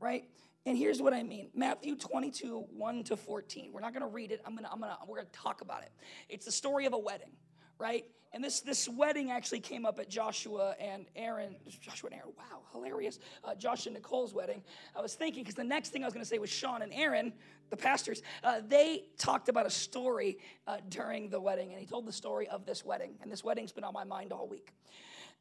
right? 0.00 0.24
And 0.66 0.78
here's 0.78 1.02
what 1.02 1.12
I 1.12 1.22
mean 1.22 1.50
Matthew 1.54 1.96
22, 1.96 2.66
1 2.70 3.04
to 3.04 3.16
14. 3.16 3.70
We're 3.72 3.80
not 3.80 3.92
going 3.92 4.02
to 4.02 4.08
read 4.08 4.32
it. 4.32 4.40
I'm 4.46 4.54
going 4.54 4.64
to, 4.64 4.72
I'm 4.72 4.80
going 4.80 4.90
to, 4.90 4.98
we're 5.06 5.16
going 5.16 5.28
to 5.28 5.38
talk 5.38 5.60
about 5.60 5.82
it. 5.82 5.92
It's 6.28 6.46
the 6.46 6.52
story 6.52 6.86
of 6.86 6.94
a 6.94 6.98
wedding, 6.98 7.30
right? 7.78 8.04
And 8.34 8.42
this, 8.42 8.60
this 8.60 8.88
wedding 8.88 9.30
actually 9.30 9.60
came 9.60 9.86
up 9.86 10.00
at 10.00 10.08
Joshua 10.08 10.74
and 10.80 11.06
Aaron, 11.14 11.54
Joshua 11.80 12.10
and 12.10 12.18
Aaron, 12.18 12.32
wow, 12.36 12.62
hilarious. 12.72 13.20
Uh, 13.44 13.54
Josh 13.54 13.86
and 13.86 13.94
Nicole's 13.94 14.34
wedding. 14.34 14.60
I 14.96 15.00
was 15.00 15.14
thinking, 15.14 15.44
because 15.44 15.54
the 15.54 15.62
next 15.62 15.90
thing 15.90 16.02
I 16.02 16.06
was 16.06 16.14
going 16.14 16.24
to 16.24 16.28
say 16.28 16.38
was 16.38 16.50
Sean 16.50 16.82
and 16.82 16.92
Aaron, 16.92 17.32
the 17.70 17.76
pastors, 17.76 18.22
uh, 18.42 18.60
they 18.66 19.04
talked 19.18 19.48
about 19.48 19.66
a 19.66 19.70
story 19.70 20.38
uh, 20.66 20.78
during 20.88 21.30
the 21.30 21.40
wedding. 21.40 21.70
And 21.70 21.78
he 21.78 21.86
told 21.86 22.06
the 22.06 22.12
story 22.12 22.48
of 22.48 22.66
this 22.66 22.84
wedding. 22.84 23.14
And 23.22 23.30
this 23.30 23.44
wedding's 23.44 23.70
been 23.70 23.84
on 23.84 23.94
my 23.94 24.02
mind 24.02 24.32
all 24.32 24.48
week. 24.48 24.72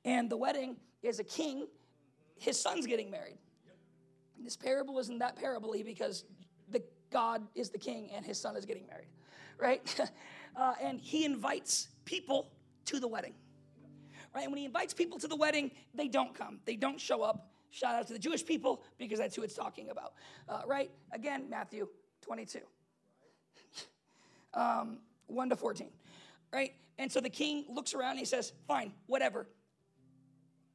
And 0.05 0.29
the 0.29 0.37
wedding 0.37 0.75
is 1.01 1.19
a 1.19 1.23
king, 1.23 1.65
his 2.37 2.61
son's 2.61 2.85
getting 2.85 3.09
married. 3.09 3.39
And 4.37 4.45
this 4.45 4.55
parable 4.55 4.99
isn't 4.99 5.17
that 5.17 5.35
parable 5.35 5.73
because 5.83 6.25
the 6.69 6.83
God 7.09 7.41
is 7.55 7.71
the 7.71 7.79
king 7.79 8.11
and 8.13 8.23
his 8.23 8.39
son 8.39 8.55
is 8.55 8.65
getting 8.65 8.85
married, 8.85 9.09
right? 9.57 9.99
Uh, 10.55 10.75
and 10.83 11.01
he 11.01 11.25
invites 11.25 11.87
people 12.05 12.51
to 12.85 12.99
the 12.99 13.07
wedding. 13.07 13.33
Right? 14.33 14.43
And 14.43 14.51
when 14.51 14.59
he 14.59 14.65
invites 14.65 14.93
people 14.93 15.19
to 15.19 15.27
the 15.27 15.35
wedding, 15.35 15.71
they 15.93 16.07
don't 16.07 16.33
come. 16.33 16.59
They 16.65 16.75
don't 16.75 16.99
show 16.99 17.21
up. 17.21 17.51
Shout 17.69 17.95
out 17.95 18.07
to 18.07 18.13
the 18.13 18.19
Jewish 18.19 18.45
people 18.45 18.83
because 18.97 19.19
that's 19.19 19.35
who 19.35 19.43
it's 19.43 19.55
talking 19.55 19.89
about. 19.89 20.13
Uh, 20.47 20.61
right? 20.65 20.91
Again, 21.11 21.49
Matthew 21.49 21.87
22. 22.21 22.59
um, 24.53 24.99
1 25.27 25.49
to 25.49 25.55
14. 25.55 25.89
Right? 26.51 26.73
And 26.97 27.11
so 27.11 27.19
the 27.19 27.29
king 27.29 27.65
looks 27.69 27.93
around 27.93 28.11
and 28.11 28.19
he 28.19 28.25
says, 28.25 28.53
Fine, 28.67 28.93
whatever. 29.07 29.47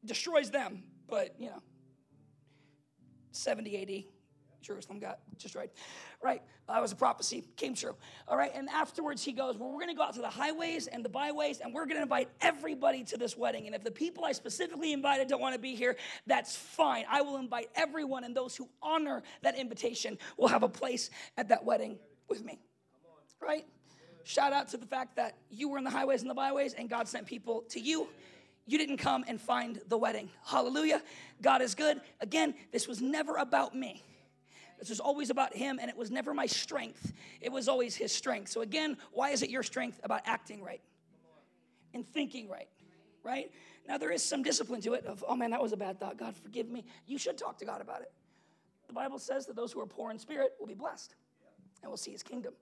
Destroys 0.04 0.50
them, 0.50 0.84
but, 1.08 1.34
you 1.38 1.46
know, 1.46 1.62
70 3.32 3.82
AD, 3.82 4.04
Jerusalem 4.68 5.00
got 5.00 5.18
destroyed. 5.38 5.70
Right? 6.22 6.42
That 6.68 6.81
was 6.81 6.92
a 6.92 6.96
prophecy, 6.96 7.42
came 7.57 7.74
true. 7.74 7.96
All 8.28 8.37
right, 8.37 8.52
and 8.54 8.68
afterwards 8.68 9.24
he 9.24 9.33
goes, 9.33 9.57
Well, 9.57 9.72
we're 9.72 9.81
gonna 9.81 9.94
go 9.94 10.02
out 10.02 10.14
to 10.14 10.20
the 10.20 10.28
highways 10.28 10.87
and 10.87 11.04
the 11.04 11.09
byways, 11.09 11.61
and 11.61 11.74
we're 11.74 11.87
gonna 11.87 12.02
invite 12.02 12.28
everybody 12.40 13.02
to 13.04 13.16
this 13.16 13.37
wedding. 13.37 13.66
And 13.66 13.74
if 13.74 13.83
the 13.83 13.90
people 13.90 14.24
I 14.24 14.33
specifically 14.33 14.92
invited 14.92 15.28
don't 15.28 15.40
wanna 15.40 15.59
be 15.59 15.74
here, 15.74 15.96
that's 16.26 16.54
fine. 16.54 17.04
I 17.11 17.22
will 17.22 17.38
invite 17.38 17.70
everyone, 17.74 18.24
and 18.24 18.37
those 18.37 18.54
who 18.54 18.68
honor 18.83 19.22
that 19.42 19.59
invitation 19.59 20.18
will 20.37 20.48
have 20.48 20.62
a 20.62 20.68
place 20.68 21.11
at 21.37 21.48
that 21.48 21.64
wedding 21.64 21.98
with 22.28 22.44
me. 22.44 22.61
Right? 23.40 23.66
Shout 24.24 24.52
out 24.52 24.68
to 24.68 24.76
the 24.76 24.87
fact 24.87 25.16
that 25.16 25.37
you 25.50 25.70
were 25.70 25.78
in 25.78 25.85
the 25.85 25.90
highways 25.90 26.20
and 26.20 26.31
the 26.31 26.35
byways, 26.35 26.74
and 26.74 26.90
God 26.90 27.09
sent 27.09 27.26
people 27.26 27.62
to 27.70 27.81
you 27.81 28.09
you 28.68 28.76
didn't 28.76 28.98
come 28.98 29.24
and 29.26 29.40
find 29.40 29.81
the 29.88 29.96
wedding. 29.96 30.28
Hallelujah. 30.44 31.02
God 31.40 31.62
is 31.62 31.74
good. 31.74 32.02
Again, 32.20 32.54
this 32.70 32.87
was 32.87 33.00
never 33.00 33.37
about 33.37 33.74
me. 33.74 34.04
This 34.78 34.90
was 34.90 35.00
always 35.00 35.30
about 35.30 35.54
him, 35.54 35.78
and 35.80 35.90
it 35.90 35.96
was 35.96 36.10
never 36.10 36.32
my 36.32 36.46
strength. 36.46 37.12
It 37.40 37.50
was 37.50 37.68
always 37.68 37.96
his 37.96 38.12
strength. 38.12 38.50
So, 38.50 38.60
again, 38.60 38.96
why 39.12 39.30
is 39.30 39.42
it 39.42 39.50
your 39.50 39.62
strength 39.62 40.00
about 40.04 40.22
acting 40.24 40.62
right 40.62 40.80
and 41.94 42.06
thinking 42.06 42.48
right? 42.48 42.68
Right? 43.24 43.50
Now, 43.88 43.98
there 43.98 44.12
is 44.12 44.24
some 44.24 44.42
discipline 44.42 44.80
to 44.82 44.94
it 44.94 45.04
of, 45.06 45.24
oh 45.26 45.34
man, 45.34 45.50
that 45.50 45.60
was 45.60 45.72
a 45.72 45.76
bad 45.76 45.98
thought. 45.98 46.16
God, 46.16 46.36
forgive 46.36 46.68
me. 46.68 46.84
You 47.06 47.18
should 47.18 47.36
talk 47.36 47.58
to 47.58 47.64
God 47.64 47.80
about 47.80 48.02
it. 48.02 48.12
The 48.86 48.94
Bible 48.94 49.18
says 49.18 49.46
that 49.46 49.56
those 49.56 49.72
who 49.72 49.80
are 49.80 49.86
poor 49.86 50.10
in 50.10 50.18
spirit 50.18 50.52
will 50.60 50.66
be 50.66 50.74
blessed 50.74 51.14
and 51.82 51.90
will 51.90 51.96
see 51.96 52.12
his 52.12 52.22
kingdom. 52.22 52.54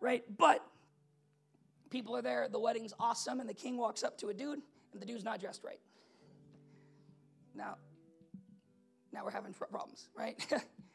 Right? 0.00 0.24
But 0.36 0.64
people 1.90 2.16
are 2.16 2.22
there, 2.22 2.48
the 2.50 2.60
wedding's 2.60 2.92
awesome, 3.00 3.40
and 3.40 3.48
the 3.48 3.54
king 3.54 3.76
walks 3.76 4.02
up 4.02 4.18
to 4.18 4.28
a 4.28 4.34
dude, 4.34 4.60
and 4.92 5.02
the 5.02 5.06
dude's 5.06 5.24
not 5.24 5.40
dressed 5.40 5.64
right. 5.64 5.80
Now, 7.54 7.76
now 9.12 9.24
we're 9.24 9.30
having 9.30 9.52
problems, 9.52 10.08
right? 10.14 10.36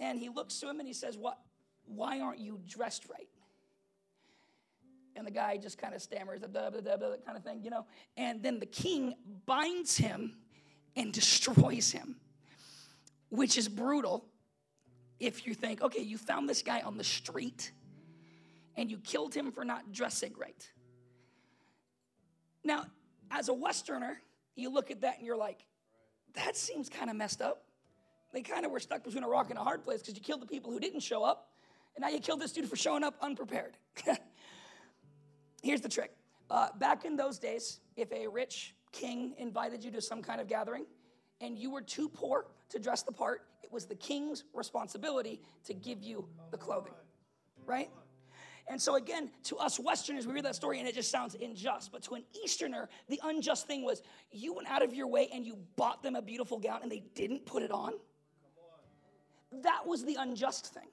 And 0.00 0.18
he 0.18 0.28
looks 0.28 0.58
to 0.60 0.68
him 0.68 0.78
and 0.78 0.88
he 0.88 0.94
says, 0.94 1.16
What? 1.16 1.38
Why 1.86 2.20
aren't 2.20 2.40
you 2.40 2.60
dressed 2.66 3.06
right? 3.10 3.28
And 5.16 5.26
the 5.26 5.30
guy 5.30 5.56
just 5.58 5.78
kind 5.78 5.94
of 5.94 6.02
stammers, 6.02 6.40
blah, 6.40 6.70
blah, 6.70 6.80
blah, 6.80 6.96
blah, 6.96 7.08
kind 7.24 7.36
of 7.36 7.44
thing, 7.44 7.60
you 7.62 7.70
know. 7.70 7.86
And 8.16 8.42
then 8.42 8.58
the 8.58 8.66
king 8.66 9.14
binds 9.46 9.96
him 9.96 10.36
and 10.96 11.12
destroys 11.12 11.92
him, 11.92 12.16
which 13.28 13.56
is 13.56 13.68
brutal 13.68 14.24
if 15.20 15.46
you 15.46 15.54
think, 15.54 15.82
okay, 15.82 16.02
you 16.02 16.18
found 16.18 16.48
this 16.48 16.62
guy 16.62 16.80
on 16.80 16.96
the 16.96 17.04
street 17.04 17.70
and 18.76 18.90
you 18.90 18.98
killed 18.98 19.34
him 19.34 19.52
for 19.52 19.64
not 19.64 19.92
dressing 19.92 20.32
right. 20.36 20.68
Now, 22.64 22.86
as 23.30 23.48
a 23.48 23.54
Westerner, 23.54 24.20
you 24.56 24.72
look 24.72 24.90
at 24.90 25.02
that 25.02 25.18
and 25.18 25.26
you're 25.26 25.36
like, 25.36 25.64
that 26.34 26.56
seems 26.56 26.88
kind 26.88 27.10
of 27.10 27.16
messed 27.16 27.40
up. 27.40 27.64
They 28.34 28.42
kind 28.42 28.66
of 28.66 28.72
were 28.72 28.80
stuck 28.80 29.04
between 29.04 29.22
a 29.22 29.28
rock 29.28 29.50
and 29.50 29.58
a 29.58 29.62
hard 29.62 29.84
place 29.84 30.00
because 30.00 30.16
you 30.16 30.20
killed 30.20 30.42
the 30.42 30.46
people 30.46 30.72
who 30.72 30.80
didn't 30.80 31.00
show 31.00 31.22
up, 31.22 31.52
and 31.94 32.02
now 32.02 32.08
you 32.08 32.18
killed 32.18 32.40
this 32.40 32.52
dude 32.52 32.68
for 32.68 32.74
showing 32.74 33.04
up 33.04 33.14
unprepared. 33.22 33.76
Here's 35.62 35.80
the 35.80 35.88
trick. 35.88 36.10
Uh, 36.50 36.68
back 36.78 37.04
in 37.04 37.14
those 37.14 37.38
days, 37.38 37.78
if 37.96 38.12
a 38.12 38.26
rich 38.26 38.74
king 38.90 39.34
invited 39.38 39.84
you 39.84 39.90
to 39.92 40.00
some 40.00 40.20
kind 40.20 40.40
of 40.40 40.48
gathering 40.48 40.84
and 41.40 41.56
you 41.56 41.70
were 41.70 41.80
too 41.80 42.08
poor 42.08 42.46
to 42.70 42.78
dress 42.80 43.02
the 43.02 43.12
part, 43.12 43.42
it 43.62 43.72
was 43.72 43.86
the 43.86 43.94
king's 43.94 44.44
responsibility 44.52 45.40
to 45.64 45.72
give 45.72 46.02
you 46.02 46.26
the 46.50 46.58
clothing, 46.58 46.92
right? 47.66 47.88
And 48.66 48.80
so, 48.80 48.96
again, 48.96 49.30
to 49.44 49.58
us 49.58 49.78
Westerners, 49.78 50.26
we 50.26 50.32
read 50.32 50.44
that 50.44 50.56
story 50.56 50.80
and 50.80 50.88
it 50.88 50.94
just 50.94 51.10
sounds 51.10 51.36
unjust. 51.40 51.92
But 51.92 52.02
to 52.04 52.14
an 52.14 52.24
Easterner, 52.42 52.88
the 53.08 53.20
unjust 53.22 53.66
thing 53.66 53.84
was 53.84 54.02
you 54.32 54.54
went 54.54 54.68
out 54.68 54.82
of 54.82 54.92
your 54.92 55.06
way 55.06 55.28
and 55.32 55.46
you 55.46 55.56
bought 55.76 56.02
them 56.02 56.16
a 56.16 56.22
beautiful 56.22 56.58
gown 56.58 56.80
and 56.82 56.90
they 56.90 57.04
didn't 57.14 57.46
put 57.46 57.62
it 57.62 57.70
on. 57.70 57.92
That 59.62 59.86
was 59.86 60.04
the 60.04 60.16
unjust 60.18 60.66
thing. 60.74 60.88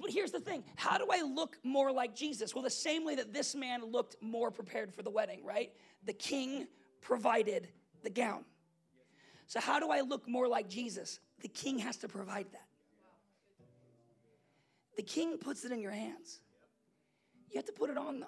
But 0.00 0.10
here's 0.10 0.30
the 0.30 0.40
thing 0.40 0.64
how 0.76 0.98
do 0.98 1.06
I 1.10 1.22
look 1.22 1.58
more 1.62 1.92
like 1.92 2.14
Jesus? 2.14 2.54
Well, 2.54 2.64
the 2.64 2.70
same 2.70 3.04
way 3.04 3.14
that 3.16 3.32
this 3.32 3.54
man 3.54 3.84
looked 3.84 4.16
more 4.20 4.50
prepared 4.50 4.92
for 4.92 5.02
the 5.02 5.10
wedding, 5.10 5.44
right? 5.44 5.72
The 6.04 6.12
king 6.12 6.66
provided 7.00 7.68
the 8.02 8.10
gown. 8.10 8.44
So, 9.46 9.60
how 9.60 9.80
do 9.80 9.90
I 9.90 10.00
look 10.00 10.28
more 10.28 10.48
like 10.48 10.68
Jesus? 10.68 11.20
The 11.40 11.48
king 11.48 11.78
has 11.80 11.96
to 11.98 12.08
provide 12.08 12.46
that. 12.52 12.66
The 14.96 15.02
king 15.02 15.38
puts 15.38 15.64
it 15.64 15.72
in 15.72 15.80
your 15.80 15.92
hands. 15.92 16.40
You 17.50 17.58
have 17.58 17.66
to 17.66 17.72
put 17.72 17.90
it 17.90 17.98
on, 17.98 18.20
though. 18.20 18.26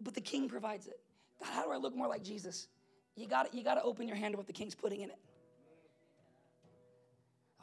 But 0.00 0.14
the 0.14 0.20
king 0.20 0.48
provides 0.48 0.86
it. 0.86 1.00
How 1.42 1.64
do 1.64 1.72
I 1.72 1.76
look 1.76 1.96
more 1.96 2.08
like 2.08 2.22
Jesus? 2.22 2.68
You 3.16 3.26
got 3.26 3.52
you 3.54 3.62
got 3.62 3.74
to 3.74 3.82
open 3.82 4.06
your 4.06 4.16
hand 4.16 4.32
to 4.32 4.38
what 4.38 4.46
the 4.46 4.52
king's 4.52 4.74
putting 4.74 5.00
in 5.00 5.10
it. 5.10 5.18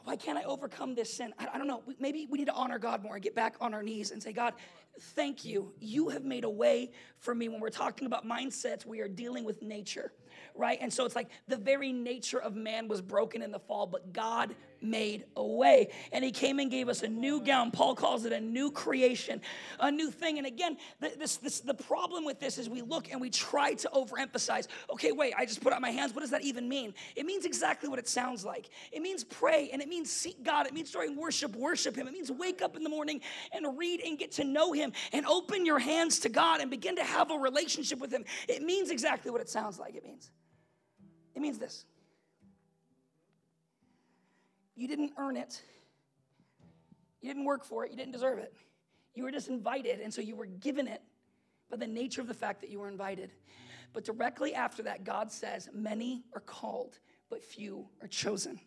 Why 0.04 0.16
can't 0.16 0.38
I 0.38 0.42
overcome 0.44 0.94
this 0.94 1.12
sin? 1.12 1.32
I, 1.38 1.48
I 1.54 1.58
don't 1.58 1.66
know. 1.66 1.82
Maybe 1.98 2.26
we 2.30 2.38
need 2.38 2.46
to 2.46 2.54
honor 2.54 2.78
God 2.78 3.02
more 3.02 3.14
and 3.14 3.22
get 3.22 3.34
back 3.34 3.56
on 3.60 3.74
our 3.74 3.82
knees 3.82 4.10
and 4.10 4.22
say, 4.22 4.32
God, 4.32 4.54
thank 5.00 5.44
you. 5.44 5.72
You 5.80 6.08
have 6.08 6.24
made 6.24 6.44
a 6.44 6.50
way 6.50 6.90
for 7.18 7.34
me. 7.34 7.48
When 7.48 7.60
we're 7.60 7.70
talking 7.70 8.06
about 8.06 8.26
mindsets, 8.26 8.84
we 8.84 9.00
are 9.00 9.08
dealing 9.08 9.44
with 9.44 9.62
nature, 9.62 10.12
right? 10.54 10.78
And 10.80 10.92
so 10.92 11.04
it's 11.04 11.16
like 11.16 11.30
the 11.48 11.56
very 11.56 11.92
nature 11.92 12.40
of 12.40 12.54
man 12.54 12.88
was 12.88 13.00
broken 13.00 13.42
in 13.42 13.50
the 13.50 13.60
fall, 13.60 13.86
but 13.86 14.12
God 14.12 14.54
made 14.82 15.24
a 15.36 15.44
way. 15.44 15.88
And 16.12 16.24
he 16.24 16.30
came 16.30 16.58
and 16.58 16.70
gave 16.70 16.88
us 16.88 17.02
a 17.02 17.08
new 17.08 17.40
gown. 17.40 17.70
Paul 17.70 17.94
calls 17.94 18.24
it 18.24 18.32
a 18.32 18.40
new 18.40 18.70
creation, 18.70 19.40
a 19.80 19.90
new 19.90 20.10
thing. 20.10 20.38
And 20.38 20.46
again, 20.46 20.76
this, 21.00 21.36
this, 21.36 21.60
the 21.60 21.74
problem 21.74 22.24
with 22.24 22.40
this 22.40 22.58
is 22.58 22.68
we 22.68 22.82
look 22.82 23.10
and 23.10 23.20
we 23.20 23.30
try 23.30 23.74
to 23.74 23.90
overemphasize, 23.94 24.66
okay, 24.90 25.12
wait, 25.12 25.34
I 25.36 25.44
just 25.46 25.60
put 25.60 25.72
out 25.72 25.80
my 25.80 25.90
hands. 25.90 26.14
What 26.14 26.20
does 26.20 26.30
that 26.30 26.42
even 26.42 26.68
mean? 26.68 26.94
It 27.16 27.26
means 27.26 27.44
exactly 27.44 27.88
what 27.88 27.98
it 27.98 28.08
sounds 28.08 28.44
like. 28.44 28.70
It 28.90 29.02
means 29.02 29.24
pray 29.24 29.70
and 29.72 29.80
it 29.82 29.88
means 29.88 30.10
seek 30.10 30.42
God. 30.42 30.66
It 30.66 30.74
means 30.74 30.90
during 30.90 31.16
worship, 31.16 31.54
worship 31.56 31.96
him. 31.96 32.06
It 32.06 32.12
means 32.12 32.30
wake 32.30 32.62
up 32.62 32.76
in 32.76 32.82
the 32.82 32.90
morning 32.90 33.20
and 33.52 33.78
read 33.78 34.00
and 34.00 34.18
get 34.18 34.32
to 34.32 34.44
know 34.44 34.72
him 34.72 34.92
and 35.12 35.26
open 35.26 35.66
your 35.66 35.78
hands 35.78 36.18
to 36.20 36.28
God 36.28 36.60
and 36.60 36.70
begin 36.70 36.96
to 36.96 37.04
have 37.04 37.30
a 37.30 37.36
relationship 37.36 37.98
with 37.98 38.12
him. 38.12 38.24
It 38.48 38.62
means 38.62 38.90
exactly 38.90 39.30
what 39.30 39.40
it 39.40 39.48
sounds 39.48 39.78
like 39.78 39.94
it 39.94 40.04
means. 40.04 40.30
It 41.34 41.40
means 41.40 41.58
this. 41.58 41.84
You 44.74 44.88
didn't 44.88 45.12
earn 45.18 45.36
it. 45.36 45.62
You 47.20 47.28
didn't 47.28 47.44
work 47.44 47.64
for 47.64 47.84
it. 47.84 47.90
You 47.90 47.96
didn't 47.96 48.12
deserve 48.12 48.38
it. 48.38 48.54
You 49.14 49.24
were 49.24 49.30
just 49.30 49.48
invited, 49.48 50.00
and 50.00 50.12
so 50.12 50.20
you 50.20 50.34
were 50.34 50.46
given 50.46 50.88
it 50.88 51.02
by 51.70 51.76
the 51.76 51.86
nature 51.86 52.20
of 52.20 52.28
the 52.28 52.34
fact 52.34 52.60
that 52.62 52.70
you 52.70 52.80
were 52.80 52.88
invited. 52.88 53.30
But 53.92 54.04
directly 54.04 54.54
after 54.54 54.82
that, 54.84 55.04
God 55.04 55.30
says, 55.30 55.68
Many 55.72 56.24
are 56.34 56.40
called, 56.40 56.98
but 57.28 57.42
few 57.42 57.86
are 58.00 58.08
chosen. 58.08 58.58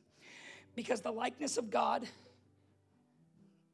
Because 0.76 1.02
the 1.02 1.12
likeness 1.12 1.58
of 1.58 1.70
God 1.70 2.08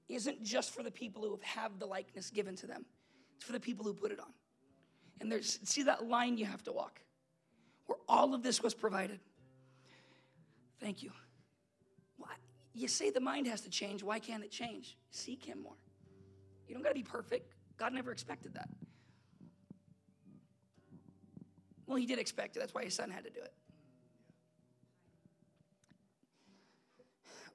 isn't 0.07 0.43
just 0.43 0.73
for 0.73 0.83
the 0.83 0.91
people 0.91 1.23
who 1.23 1.39
have 1.43 1.79
the 1.79 1.85
likeness 1.85 2.29
given 2.29 2.55
to 2.57 2.67
them, 2.67 2.85
it's 3.35 3.45
for 3.45 3.53
the 3.53 3.59
people 3.59 3.85
who 3.85 3.93
put 3.93 4.11
it 4.11 4.19
on. 4.19 4.33
And 5.19 5.31
there's, 5.31 5.59
see 5.63 5.83
that 5.83 6.07
line 6.07 6.37
you 6.37 6.45
have 6.45 6.63
to 6.63 6.71
walk 6.71 6.99
where 7.85 7.97
all 8.07 8.33
of 8.33 8.41
this 8.41 8.63
was 8.63 8.73
provided. 8.73 9.19
Thank 10.79 11.03
you. 11.03 11.11
You 12.73 12.87
say 12.87 13.09
the 13.09 13.19
mind 13.19 13.47
has 13.47 13.61
to 13.61 13.69
change. 13.69 14.03
Why 14.03 14.19
can't 14.19 14.43
it 14.43 14.51
change? 14.51 14.97
Seek 15.09 15.45
Him 15.45 15.61
more. 15.61 15.77
You 16.67 16.73
don't 16.73 16.83
got 16.83 16.89
to 16.89 16.95
be 16.95 17.03
perfect. 17.03 17.53
God 17.77 17.93
never 17.93 18.11
expected 18.11 18.53
that. 18.53 18.69
Well, 21.85 21.97
He 21.97 22.05
did 22.05 22.19
expect 22.19 22.55
it. 22.55 22.59
That's 22.59 22.73
why 22.73 22.85
His 22.85 22.95
Son 22.95 23.09
had 23.09 23.25
to 23.25 23.29
do 23.29 23.41
it. 23.41 23.53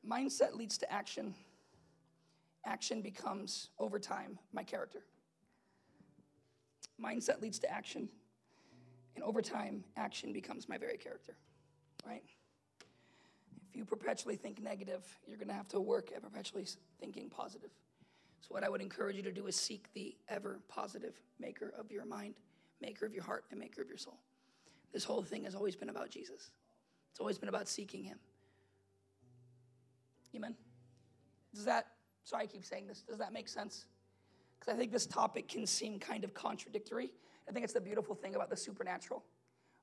Mindset 0.08 0.54
leads 0.54 0.78
to 0.78 0.92
action. 0.92 1.34
Action 2.64 3.00
becomes, 3.00 3.70
over 3.78 3.98
time, 3.98 4.38
my 4.52 4.62
character. 4.62 5.00
Mindset 7.02 7.40
leads 7.40 7.58
to 7.60 7.72
action. 7.72 8.08
And 9.14 9.24
over 9.24 9.40
time, 9.40 9.82
action 9.96 10.32
becomes 10.32 10.68
my 10.68 10.76
very 10.76 10.98
character, 10.98 11.36
right? 12.06 12.22
You 13.76 13.84
perpetually 13.84 14.36
think 14.36 14.62
negative, 14.62 15.04
you're 15.26 15.36
going 15.36 15.48
to 15.48 15.54
have 15.54 15.68
to 15.68 15.80
work 15.80 16.10
at 16.14 16.22
perpetually 16.22 16.66
thinking 16.98 17.28
positive. 17.28 17.70
So, 18.40 18.48
what 18.54 18.64
I 18.64 18.68
would 18.68 18.80
encourage 18.80 19.16
you 19.16 19.22
to 19.22 19.32
do 19.32 19.46
is 19.46 19.56
seek 19.56 19.92
the 19.92 20.16
ever 20.28 20.60
positive 20.68 21.20
maker 21.38 21.74
of 21.78 21.90
your 21.90 22.06
mind, 22.06 22.34
maker 22.80 23.04
of 23.04 23.12
your 23.12 23.22
heart, 23.22 23.44
and 23.50 23.60
maker 23.60 23.82
of 23.82 23.88
your 23.88 23.98
soul. 23.98 24.18
This 24.92 25.04
whole 25.04 25.22
thing 25.22 25.44
has 25.44 25.54
always 25.54 25.76
been 25.76 25.90
about 25.90 26.10
Jesus, 26.10 26.50
it's 27.10 27.20
always 27.20 27.38
been 27.38 27.48
about 27.50 27.68
seeking 27.68 28.02
Him. 28.02 28.18
Amen? 30.34 30.54
Does 31.54 31.64
that, 31.64 31.86
sorry, 32.24 32.44
I 32.44 32.46
keep 32.46 32.64
saying 32.64 32.86
this, 32.86 33.02
does 33.02 33.18
that 33.18 33.32
make 33.32 33.48
sense? 33.48 33.86
Because 34.58 34.74
I 34.74 34.76
think 34.76 34.92
this 34.92 35.06
topic 35.06 35.48
can 35.48 35.66
seem 35.66 35.98
kind 35.98 36.24
of 36.24 36.34
contradictory. 36.34 37.10
I 37.48 37.52
think 37.52 37.64
it's 37.64 37.72
the 37.72 37.80
beautiful 37.80 38.14
thing 38.14 38.34
about 38.34 38.50
the 38.50 38.56
supernatural, 38.56 39.24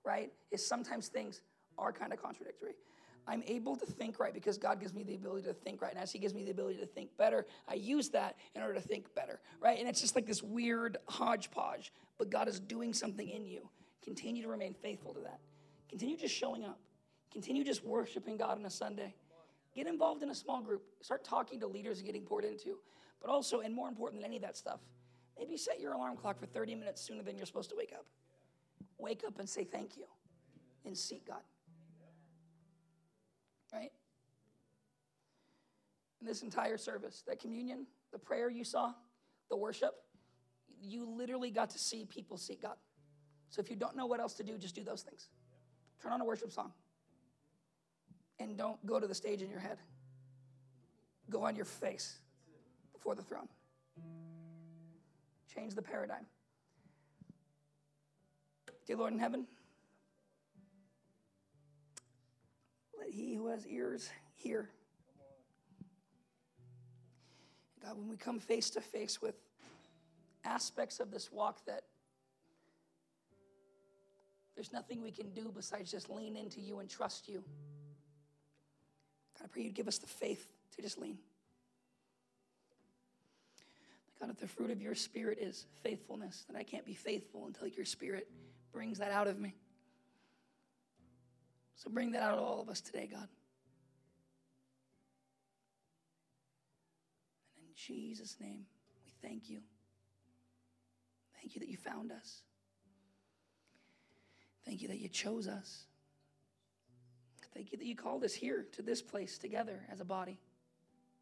right? 0.06 0.32
Is 0.52 0.66
sometimes 0.66 1.08
things 1.08 1.42
are 1.78 1.92
kind 1.92 2.14
of 2.14 2.22
contradictory. 2.22 2.74
I'm 3.28 3.44
able 3.48 3.76
to 3.78 3.86
think 3.86 4.20
right 4.20 4.34
because 4.34 4.58
God 4.58 4.80
gives 4.80 4.94
me 4.94 5.04
the 5.04 5.16
ability 5.16 5.48
to 5.48 5.54
think 5.54 5.82
right. 5.82 5.92
And 5.92 6.00
as 6.00 6.12
He 6.12 6.20
gives 6.20 6.34
me 6.34 6.44
the 6.44 6.52
ability 6.52 6.80
to 6.80 6.86
think 6.86 7.16
better, 7.18 7.46
I 7.68 7.76
use 7.76 8.10
that 8.10 8.36
in 8.56 8.62
order 8.62 8.74
to 8.74 8.82
think 8.82 9.14
better, 9.16 9.40
right? 9.62 9.80
And 9.80 9.88
it's 9.88 10.02
just 10.02 10.16
like 10.16 10.26
this 10.26 10.44
weird 10.44 10.98
hodgepodge, 11.08 11.94
but 12.18 12.30
God 12.30 12.48
is 12.48 12.60
doing 12.60 12.94
something 12.94 13.30
in 13.30 13.46
you. 13.46 13.70
Continue 14.04 14.44
to 14.44 14.50
remain 14.50 14.74
faithful 14.74 15.14
to 15.14 15.22
that. 15.22 15.40
Continue 15.90 16.18
just 16.18 16.36
showing 16.36 16.66
up. 16.66 16.80
Continue 17.32 17.64
just 17.64 17.84
worshiping 17.86 18.38
God 18.38 18.58
on 18.58 18.66
a 18.66 18.70
Sunday. 18.70 19.16
Get 19.74 19.88
involved 19.88 20.22
in 20.22 20.30
a 20.30 20.36
small 20.36 20.62
group. 20.62 20.84
Start 21.02 21.24
talking 21.24 21.60
to 21.62 21.68
leaders 21.68 22.00
and 22.00 22.06
getting 22.06 22.24
poured 22.24 22.44
into. 22.44 22.78
But 23.22 23.32
also, 23.32 23.62
and 23.62 23.74
more 23.74 23.88
important 23.88 24.22
than 24.22 24.30
any 24.30 24.36
of 24.36 24.44
that 24.44 24.58
stuff, 24.58 24.82
maybe 25.40 25.56
set 25.56 25.80
your 25.80 25.94
alarm 25.94 26.18
clock 26.18 26.38
for 26.38 26.46
30 26.46 26.76
minutes 26.76 27.02
sooner 27.02 27.24
than 27.24 27.38
you're 27.38 27.46
supposed 27.46 27.70
to 27.70 27.76
wake 27.78 27.94
up. 27.94 28.06
Wake 28.98 29.24
up 29.26 29.40
and 29.40 29.50
say 29.50 29.64
thank 29.64 29.98
you 29.98 30.06
and 30.86 30.96
seek 30.98 31.26
God 31.26 31.42
right? 33.74 33.92
In 36.22 36.28
this 36.28 36.44
entire 36.44 36.78
service, 36.78 37.24
that 37.28 37.40
communion, 37.40 37.86
the 38.12 38.20
prayer 38.20 38.50
you 38.50 38.64
saw, 38.64 38.94
the 39.50 39.58
worship, 39.58 39.94
you 40.82 41.06
literally 41.06 41.52
got 41.52 41.72
to 41.72 41.80
see 41.80 42.06
people 42.06 42.38
seek 42.38 42.62
God. 42.62 42.76
So 43.50 43.62
if 43.62 43.70
you 43.70 43.76
don't 43.76 43.96
know 43.96 44.06
what 44.06 44.20
else 44.20 44.34
to 44.36 44.44
do, 44.44 44.58
just 44.58 44.76
do 44.76 44.84
those 44.84 45.02
things. 45.02 45.30
Turn 46.02 46.12
on 46.12 46.22
a 46.22 46.26
worship 46.26 46.52
song. 46.52 46.72
And 48.40 48.58
don't 48.58 48.84
go 48.86 49.00
to 49.00 49.08
the 49.08 49.16
stage 49.16 49.42
in 49.42 49.50
your 49.50 49.60
head. 49.60 49.78
Go 51.30 51.44
on 51.44 51.56
your 51.56 51.66
face 51.66 52.18
before 52.92 53.16
the 53.16 53.22
throne. 53.22 53.48
Change 55.54 55.76
the 55.76 55.82
paradigm. 55.82 56.26
Dear 58.86 58.98
Lord 58.98 59.14
in 59.14 59.20
heaven, 59.20 59.46
he 63.14 63.36
who 63.36 63.48
has 63.48 63.66
ears 63.68 64.10
hear. 64.36 64.70
God, 67.84 67.98
when 67.98 68.10
we 68.10 68.18
come 68.18 68.40
face 68.40 68.70
to 68.72 68.82
face 68.82 69.22
with 69.22 69.36
aspects 70.44 71.00
of 71.00 71.12
this 71.12 71.32
walk 71.32 71.66
that 71.66 71.84
there's 74.56 74.74
nothing 74.74 75.02
we 75.02 75.12
can 75.12 75.30
do 75.30 75.52
besides 75.56 75.92
just 75.92 76.10
lean 76.10 76.36
into 76.36 76.60
you 76.60 76.80
and 76.80 76.90
trust 76.90 77.28
you. 77.28 77.44
God, 79.38 79.46
I 79.46 79.48
pray 79.48 79.64
you'd 79.64 79.74
give 79.74 79.88
us 79.88 79.98
the 79.98 80.08
faith 80.08 80.48
to 80.76 80.82
just 80.82 81.00
lean. 81.00 81.18
God, 84.20 84.30
if 84.30 84.38
the 84.38 84.48
fruit 84.48 84.72
of 84.72 84.82
your 84.82 84.96
spirit 84.96 85.40
is 85.42 85.66
faithfulness, 85.82 86.46
then 86.48 86.56
I 86.56 86.64
can't 86.64 86.86
be 86.86 86.94
faithful 86.94 87.46
until 87.48 87.68
your 87.68 87.86
spirit 87.86 88.30
brings 88.72 89.00
that 89.00 89.12
out 89.12 89.28
of 89.28 89.40
me. 89.40 89.56
So 91.76 91.90
bring 91.90 92.12
that 92.12 92.22
out 92.22 92.38
of 92.38 92.44
all 92.44 92.62
of 92.62 92.70
us 92.70 92.82
today, 92.82 93.10
God. 93.12 93.28
And 97.58 97.68
in 97.68 97.74
Jesus' 97.76 98.38
name, 98.40 98.66
we 99.06 99.12
thank 99.28 99.50
you. 99.50 99.60
Thank 101.40 101.56
you 101.56 101.60
that 101.60 101.70
you 101.70 101.78
found 101.78 102.12
us. 102.12 102.44
Thank 104.66 104.82
you 104.82 104.88
that 104.88 105.00
you 105.00 105.10
chose 105.10 105.48
us. 105.48 105.86
Thank 107.54 107.72
you 107.72 107.78
that 107.78 107.86
you 107.86 107.96
called 107.96 108.24
us 108.24 108.34
here 108.34 108.66
to 108.72 108.82
this 108.82 109.02
place 109.02 109.38
together 109.38 109.82
as 109.92 110.00
a 110.00 110.06
body. 110.06 110.40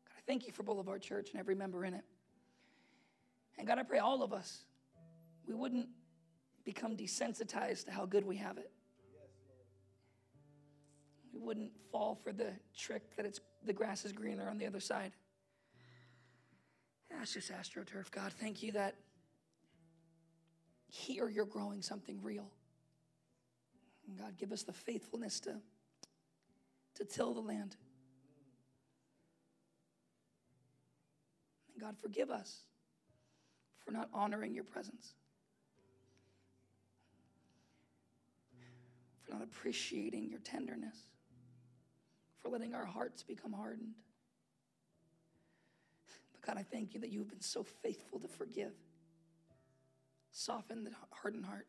God, 0.07 0.13
I 0.17 0.21
thank 0.25 0.47
you 0.47 0.53
for 0.53 0.63
Boulevard 0.63 1.01
Church 1.01 1.31
and 1.31 1.39
every 1.39 1.55
member 1.55 1.83
in 1.83 1.93
it. 1.93 2.05
And 3.57 3.67
God, 3.67 3.79
I 3.79 3.83
pray 3.83 3.99
all 3.99 4.23
of 4.23 4.31
us, 4.31 4.63
we 5.45 5.53
wouldn't 5.53 5.87
become 6.63 6.95
desensitized 6.95 7.85
to 7.85 7.91
how 7.91 8.05
good 8.05 8.25
we 8.25 8.37
have 8.37 8.57
it. 8.57 8.71
We 11.33 11.39
wouldn't 11.39 11.71
fall 11.91 12.15
for 12.15 12.31
the 12.31 12.53
trick 12.77 13.15
that 13.15 13.25
it's 13.25 13.39
the 13.63 13.73
grass 13.73 14.05
is 14.05 14.11
greener 14.11 14.49
on 14.49 14.57
the 14.57 14.65
other 14.65 14.79
side. 14.79 15.11
That's 17.09 17.33
just 17.33 17.51
astroturf. 17.51 18.09
God, 18.11 18.33
thank 18.33 18.63
you 18.63 18.71
that 18.73 18.95
here 20.87 21.29
you're 21.29 21.45
growing 21.45 21.81
something 21.81 22.19
real. 22.21 22.49
And 24.07 24.17
God, 24.17 24.37
give 24.37 24.51
us 24.51 24.63
the 24.63 24.73
faithfulness 24.73 25.39
to, 25.41 25.55
to 26.95 27.05
till 27.05 27.33
the 27.33 27.41
land. 27.41 27.75
And 31.73 31.81
God, 31.81 31.95
forgive 32.01 32.29
us 32.29 32.61
for 33.85 33.91
not 33.91 34.09
honoring 34.13 34.53
your 34.53 34.63
presence, 34.63 35.13
for 39.23 39.33
not 39.33 39.43
appreciating 39.43 40.29
your 40.29 40.39
tenderness, 40.39 40.97
for 42.41 42.49
letting 42.49 42.73
our 42.73 42.85
hearts 42.85 43.23
become 43.23 43.53
hardened. 43.53 43.93
But 46.31 46.41
God, 46.41 46.57
I 46.57 46.63
thank 46.63 46.93
you 46.93 46.99
that 47.01 47.11
you've 47.11 47.29
been 47.29 47.41
so 47.41 47.63
faithful 47.63 48.19
to 48.19 48.27
forgive, 48.27 48.73
soften 50.31 50.83
the 50.83 50.91
hardened 51.11 51.45
heart, 51.45 51.67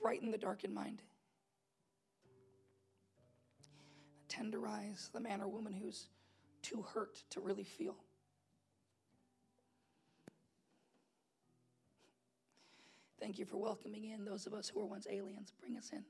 brighten 0.00 0.30
the 0.30 0.38
darkened 0.38 0.74
mind. 0.74 1.02
Tenderize 4.28 5.12
the 5.12 5.20
man 5.20 5.40
or 5.40 5.48
woman 5.48 5.72
who's 5.72 6.08
too 6.62 6.82
hurt 6.82 7.22
to 7.30 7.40
really 7.40 7.64
feel. 7.64 7.94
Thank 13.20 13.38
you 13.38 13.44
for 13.44 13.56
welcoming 13.56 14.10
in 14.10 14.24
those 14.24 14.46
of 14.46 14.52
us 14.52 14.68
who 14.68 14.80
were 14.80 14.86
once 14.86 15.06
aliens. 15.08 15.52
Bring 15.58 15.76
us 15.76 15.90
in. 15.92 16.04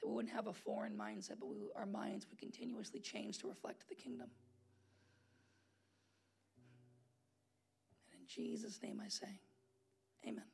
That 0.00 0.08
we 0.08 0.14
wouldn't 0.14 0.34
have 0.34 0.46
a 0.46 0.52
foreign 0.52 0.96
mindset, 0.96 1.38
but 1.38 1.46
we, 1.46 1.58
our 1.76 1.86
minds 1.86 2.26
would 2.28 2.38
continuously 2.38 3.00
change 3.00 3.38
to 3.38 3.48
reflect 3.48 3.88
the 3.88 3.94
kingdom. 3.94 4.28
And 8.12 8.20
in 8.20 8.26
Jesus' 8.26 8.82
name 8.82 9.00
I 9.04 9.08
say, 9.08 9.40
Amen. 10.26 10.44